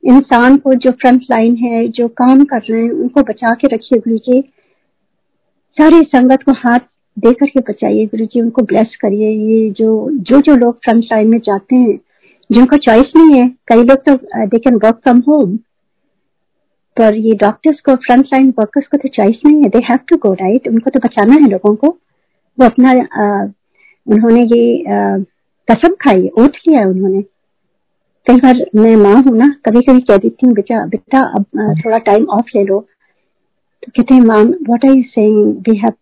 इंसान 0.03 0.57
को 0.57 0.75
जो 0.75 0.91
फ्रंट 0.93 1.23
लाइन 1.31 1.57
है, 1.57 1.89
जो 1.89 2.09
काम 2.09 2.45
कर 2.45 2.63
रहे 2.71 2.83
हैं, 2.83 2.91
उनको 2.91 3.23
बचा 3.23 3.55
के 3.55 3.75
रखिए 3.75 3.99
गुरु 3.99 4.19
जी 4.19 4.41
सारी 5.77 6.01
संगत 6.07 6.43
को 6.43 6.53
हाथ 6.59 6.81
दे 7.17 7.33
करके 7.33 7.61
बचाइए 7.69 8.07
गुरु 8.07 8.25
जी 8.25 8.41
उनको 8.41 8.63
ब्लेस 8.63 8.97
करिए। 9.01 9.31
ये 9.31 9.71
जो 9.71 10.11
जो 10.23 10.41
जो 10.41 10.57
लोग 10.57 10.79
फ्रंट 10.85 11.05
लाइन 11.05 11.29
में 11.29 11.39
जाते 11.39 11.77
हैं, 11.77 11.99
जिनका 12.51 12.77
चॉइस 12.79 13.13
नहीं 13.17 13.41
है, 13.41 13.49
कई 13.69 13.83
लोग 13.83 14.05
तो 14.09 14.15
they 14.47 14.59
can 14.59 14.75
work 14.85 15.01
from 15.05 15.19
home 15.29 15.59
पर 16.97 17.15
ये 17.17 17.35
डॉक्टर्स 17.37 17.81
को 17.81 17.95
फ्रंट 18.05 18.27
लाइन 18.33 18.49
वर्कर्स 18.59 18.87
को 18.87 18.97
तो 18.97 19.09
चॉइस 19.09 19.41
नहीं 19.47 19.63
है। 19.63 19.69
They 19.69 19.79
have 19.85 19.99
to 20.09 20.17
go 20.19 20.33
right 20.35 20.69
उनको 20.69 20.91
तो 20.91 21.01
बचाना 21.01 21.35
है 21.35 21.49
लोगों 21.51 21.75
को। 21.77 21.89
वो 22.59 22.67
अपना 22.67 22.91
आ, 22.91 23.45
उन्होंने 24.07 24.43
ये 24.45 24.83
कसम 25.69 25.95
खाई 26.03 26.29
ओथ 26.39 26.59
किया 26.65 26.81
है 26.81 26.87
उन्होंने। 26.87 27.23
कई 28.27 28.37
बार 28.37 28.65
मैं 28.77 28.95
माँ 28.97 29.15
हूँ 29.23 29.37
ना 29.39 29.55
कभी 29.67 29.81
कभी 29.83 30.01
कह 30.01 30.17
देती 30.17 30.47
हूँ 30.47 30.55
बेटा 30.55 30.85
बेटा 30.87 31.21
अब 31.39 31.45
थोड़ा 31.85 31.99
टाइम 32.07 32.27
ऑफ़ 32.31 32.57
ले 32.57 32.65
लो। 32.65 32.81
तो 33.83 33.93
कहते 33.97 34.15
हैं 34.15 34.21
ma'am 34.23 34.55
what 34.69 34.85
are 34.85 34.97
you 34.97 35.03
saying 35.03 35.55
we 35.69 35.77
have 35.79 35.93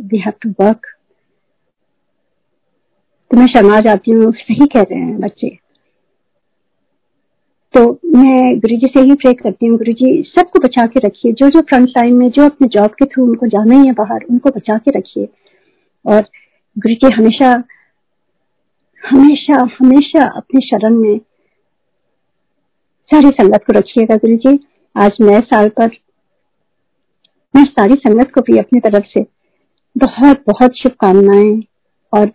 we 0.00 0.18
have 0.18 0.32
to 0.42 0.50
work 0.60 0.86
तो 3.30 3.36
मैं 3.36 3.46
शर्मा 3.46 3.80
जाती 3.80 4.10
हूँ 4.10 4.32
सही 4.32 4.66
कह 4.66 4.82
रहे 4.82 4.98
हैं 4.98 5.20
बच्चे। 5.20 5.48
तो 7.74 7.80
मैं 8.16 8.58
गुरु 8.60 8.76
जी 8.76 8.86
से 8.86 9.00
ही 9.00 9.14
प्रे 9.14 9.32
करती 9.32 9.66
हूँ 9.66 9.76
गुरु 9.78 9.92
जी 9.92 10.22
सबको 10.26 10.58
बचा 10.58 10.86
के 10.86 11.00
रखिए। 11.00 11.32
जो 11.32 11.48
जो 11.48 11.60
फ्रंट 11.60 11.88
लाइन 11.88 12.14
में, 12.14 12.28
जो 12.30 12.44
अपने 12.44 12.68
जॉब 12.68 12.90
के 12.90 13.04
थ्रू 13.04 13.24
उनको 13.24 13.46
जाना 13.46 13.74
ही 13.74 13.86
है 13.86 13.92
बाहर, 13.92 14.24
उनको 14.30 14.50
बचा 14.50 14.76
के 14.78 14.90
रखिए। 14.90 15.28
और 16.04 16.22
गुरु 16.76 16.94
जी 16.94 17.14
हमेशा 17.14 17.50
हमेशा 19.02 19.58
हमेशा 19.80 20.26
अपने 20.36 20.60
शरण 20.60 20.94
में 20.94 21.18
सारी 23.10 23.30
संगत 23.30 23.64
को 23.66 23.72
रखिएगा 23.72 24.16
गुरु 24.16 24.36
जी 24.36 24.58
आज 24.96 25.16
नए 25.20 25.40
साल 25.40 25.68
पर 25.68 25.90
मैं 27.54 27.64
सारी 27.64 27.94
संगत 27.94 28.30
को 28.34 28.40
भी 28.40 28.58
अपनी 28.58 28.80
तरफ़ 28.80 29.04
से 29.08 29.24
बहुत 29.96 30.42
बहुत 30.46 30.78
शुभकामनाएँ 30.78 31.62
और 32.12 32.30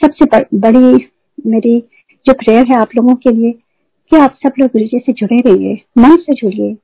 सबसे 0.00 0.26
बड़ी 0.54 1.08
मेरी 1.46 1.78
जो 2.26 2.32
प्रेयर 2.32 2.66
है 2.66 2.80
आप 2.80 2.88
लोगों 2.96 3.14
के 3.14 3.30
लिए 3.30 3.54
कि 4.12 4.18
आप 4.18 4.34
सब 4.34 4.52
लोग 4.58 4.68
गुरु 4.68 4.84
जी 4.84 4.98
से 4.98 5.12
जुड़े 5.12 5.36
रहिए, 5.36 5.80
मन 5.98 6.16
से 6.16 6.34
जुड़िए, 6.34 6.74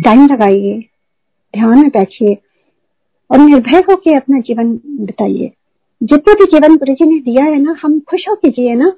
टाइम 0.00 0.24
लगाइए, 0.24 0.78
ध्यान 1.54 1.78
में 1.78 1.88
बैठिए 1.88 2.34
और 3.30 3.38
निर्भय 3.38 3.78
होकर 3.78 4.16
अपना 4.16 4.40
जीवन 4.40 4.80
बिताइए। 4.86 5.50
जितना 6.02 6.32
भी 6.34 6.44
जीवन 6.44 6.76
गुरु 6.76 6.94
जी 6.94 7.10
ने 7.10 7.20
दिया 7.20 7.44
है 7.44 7.60
ना, 7.60 7.76
हम 7.82 8.00
खुश 8.00 8.28
होकर 8.28 8.48
जिए 8.48 8.74
ना, 8.74 8.92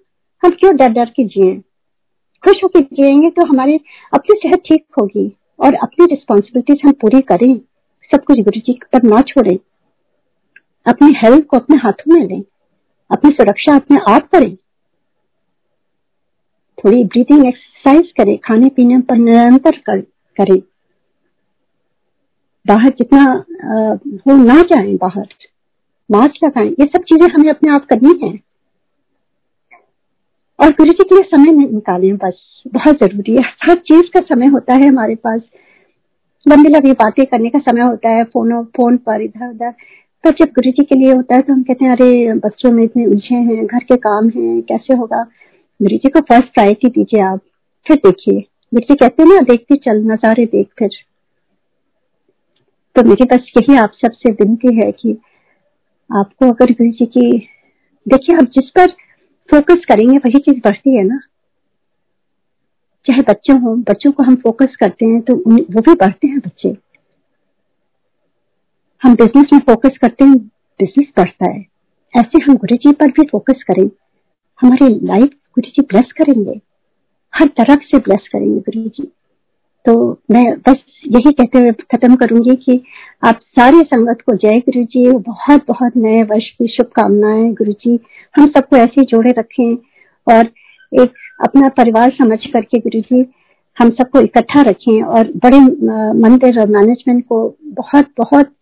हम 0.44 0.50
क्यों 0.50 0.76
डर 0.76 0.88
डर 0.88 1.04
के 1.04 1.24
जिए? 1.24 1.54
खुश 2.44 2.64
होकर 2.64 2.80
जिएँगे 2.80 3.30
तो 3.30 3.46
हमारे, 3.46 3.80
अपनी 4.14 4.38
सेहत 4.42 4.62
ठीक 4.66 4.84
होगी 5.00 5.36
और 5.60 5.74
अपनी 5.74 6.06
रिस्पॉन्सिबिलिटीज 6.06 6.80
हम 6.84 6.92
पूरी 6.92 7.20
करें, 7.20 7.56
सब 8.10 8.24
कुछ 8.24 8.38
गुरु 8.38 8.60
जी 8.60 8.72
पर 8.72 9.02
ना 9.02 9.20
छोड़े। 9.20 9.58
अपनी 10.86 11.14
हेल्थ 11.24 11.46
को 11.46 11.56
अपने 11.56 11.76
हाथों 11.76 12.14
में 12.14 12.26
लें, 12.26 12.42
अपनी 13.10 13.30
सुरक्षा 13.30 13.76
अपने 13.76 13.98
आप 14.08 14.28
करें। 14.28 14.56
थोड़ी 16.86 17.02
ब्रीथिंग 17.04 17.46
एक्सरसाइज 17.46 18.12
करें 18.16 18.36
खाने 18.38 18.68
पीने 18.68 18.98
पर 18.98 19.16
निरंतर 19.16 19.76
कर, 19.88 20.02
बाहर 22.66 22.90
जितना 22.90 23.22
हो 24.26 24.36
ना 24.36 24.60
जाए 24.62 24.94
बाहर 24.96 25.26
मास्क 26.10 26.44
लगाएँ 26.44 26.68
ये 26.70 26.86
सब 26.86 27.02
चीज़ें 27.02 27.26
हमें 27.34 27.50
अपने 27.50 27.70
आप 27.70 27.86
करनी 27.86 28.18
है। 28.22 28.32
और 30.58 30.70
गुरु 30.70 30.92
जी 30.92 31.04
के 31.04 31.14
लिए 31.14 31.24
समय 31.24 31.52
निकालें 31.72 32.16
बस 32.16 32.62
बहुत 32.74 32.96
ज़रूरी 32.96 33.34
है। 33.36 33.42
हर 33.62 33.74
चीज़ 33.74 34.10
का 34.14 34.20
समय 34.20 34.46
होता 34.46 34.74
है 34.74 34.88
हमारे 34.88 35.14
पास। 35.14 35.40
लंबी 36.46 36.68
लंबी 36.68 36.92
बातें 36.92 37.24
करने 37.26 37.50
का 37.50 37.58
समय 37.58 37.82
होता 37.82 38.08
है 38.08 38.24
फ़ोन 38.24 38.62
फ़ोन 38.76 38.96
पर 38.96 39.22
इधर 39.22 39.48
उधर। 39.48 39.70
पर 40.24 40.30
जब 40.30 40.52
गुरु 40.54 40.70
जी 40.70 40.84
के 40.84 40.94
लिए 40.94 41.12
होता 41.12 41.34
है 41.34 41.42
तो 41.42 41.52
हम 41.52 41.62
कहते 41.62 41.84
हैं 41.84 41.92
अरे 41.92 42.32
बच्चों 42.34 42.72
में 42.72 42.82
इतने 42.84 43.06
उलझे 43.06 43.34
हैं 43.34 43.66
घर 43.66 43.84
के 43.84 43.96
काम 43.96 44.28
हैं 44.28 44.60
कैसे 44.62 44.96
होगा? 44.96 45.24
गुरु 45.80 45.96
जी 45.96 46.08
को 46.08 46.20
फ़र्स्ट 46.20 46.52
प्रायोरिटी 46.54 46.88
दीजिए 46.88 47.20
आप, 47.22 47.40
फिर 47.86 47.96
देखिए। 47.96 48.40
गुरु 48.74 48.80
जी 48.80 48.94
कहते 48.94 49.22
हैं 49.22 49.28
ना, 49.30 49.40
देखते 49.40 49.76
चल 49.76 50.02
नजारे 50.04 50.44
देख 50.46 50.68
फिर 50.78 50.88
तो 52.96 53.02
मेरी 53.02 53.24
बस 53.24 53.52
यही 53.56 53.76
आप 53.76 53.92
सबसे 53.94 54.30
विनती 54.32 54.74
है 54.76 54.90
कि 54.92 55.12
आपको 56.10 56.46
अगर 56.46 56.72
गुरु 56.72 56.90
जी 56.90 57.06
की, 57.06 57.38
देखिए 58.06 58.36
आप 58.36 58.44
जिस 58.54 58.70
पर 58.70 58.90
फोकस 59.48 59.84
करेंगे, 59.88 60.16
वही 60.16 60.38
चीज़ 60.38 60.60
बढ़ती 60.64 60.96
है 60.96 61.02
ना। 61.02 61.18
चाहे 63.06 63.22
बच्चे 63.22 63.52
हों, 63.52 63.80
बच्चों 63.82 64.12
को 64.12 64.22
हम 64.22 64.36
फोकस 64.36 64.76
करते 64.80 65.06
हैं 65.06 65.20
तो 65.20 65.34
वो 65.34 65.80
भी 65.80 65.94
बढ़ते 65.94 66.28
हैं 66.28 66.38
बच्चे। 66.38 66.76
हम 69.02 69.14
बिज़नेस 69.14 69.50
में 69.52 69.60
फोकस 69.60 69.98
करते 69.98 70.24
हैं 70.24 70.36
बिज़नेस 70.80 71.12
बढ़ता 71.16 71.50
है। 71.50 71.60
ऐसे 72.14 72.42
हम 72.44 72.56
गुरु 72.56 72.76
जी 72.76 72.92
पर 72.92 73.10
भी 73.10 73.26
फोकस 73.26 73.62
करें। 73.62 73.88
हमारी 74.60 74.94
लाइफ 75.06 75.30
गुरु 75.56 75.70
जी 75.70 75.82
ब्लेस 75.82 76.12
करेंगे। 76.18 76.60
हर 77.34 77.46
तरफ़ 77.58 77.82
से 77.84 77.98
ब्लेस 77.98 78.28
करेंगे 78.32 78.58
गुरु 78.60 78.88
जी। 78.88 79.12
तो 79.86 79.94
मैं 80.30 80.44
बस 80.68 80.76
यही 81.06 81.32
कहते 81.32 81.58
हुए 81.58 81.72
खत्म 81.92 82.16
करूँगी 82.16 82.54
कि 82.56 82.80
आप 83.24 83.40
सारे 83.56 83.82
संगत 83.82 84.22
को 84.26 84.36
जय 84.36 84.58
गुरु 84.60 84.84
जी। 84.84 85.06
बहुत 85.28 85.64
बहुत 85.68 85.96
नए 85.96 86.22
वर्ष 86.22 86.48
की 86.50 86.68
शुभकामनाएँ 86.68 87.52
गुरु 87.54 87.72
जी। 87.72 87.98
हम 88.34 88.46
सबको 88.46 88.76
ऐसे 88.76 89.02
जोड़े 89.04 89.32
रखें 89.38 89.74
और 90.26 90.50
एक 90.92 91.12
अपना 91.44 91.68
परिवार 91.68 92.10
समझ 92.10 92.38
करके 92.46 92.78
गुरु 92.78 93.00
जी, 93.00 93.24
हम 93.76 93.90
सबको 93.90 94.20
इकट्ठा 94.20 94.62
रखें 94.62 95.02
और 95.02 95.32
बड़े 95.36 95.58
मंदिर 96.20 96.60
और 96.60 96.68
मैनेजमेंट 96.68 97.24
को 97.24 97.56
बहुत 97.64 98.08
बहुत 98.18 98.52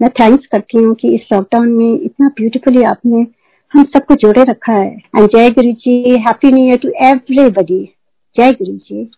मैं 0.00 0.10
थैंक्स 0.10 0.46
करती 0.46 0.78
हूँ 0.78 0.94
कि 0.94 1.14
इस 1.14 1.28
लॉकडाउन 1.32 1.68
में 1.68 2.00
इतना 2.00 2.28
ब्यूटीफुली 2.28 2.82
आपने 2.82 3.26
हम 3.72 3.84
सबको 3.84 4.14
जोड़े 4.14 4.44
रखा 4.44 4.72
है। 4.72 4.90
एंड 5.16 5.28
जय 5.28 5.50
Guru 5.50 5.72
ji 5.72 6.18
happy 6.18 6.52
new 6.52 6.64
year 6.66 6.76
to 6.76 6.88
everybody 6.88 7.84
जय 8.36 8.52
गुरु 8.52 8.72
जी 8.72 9.10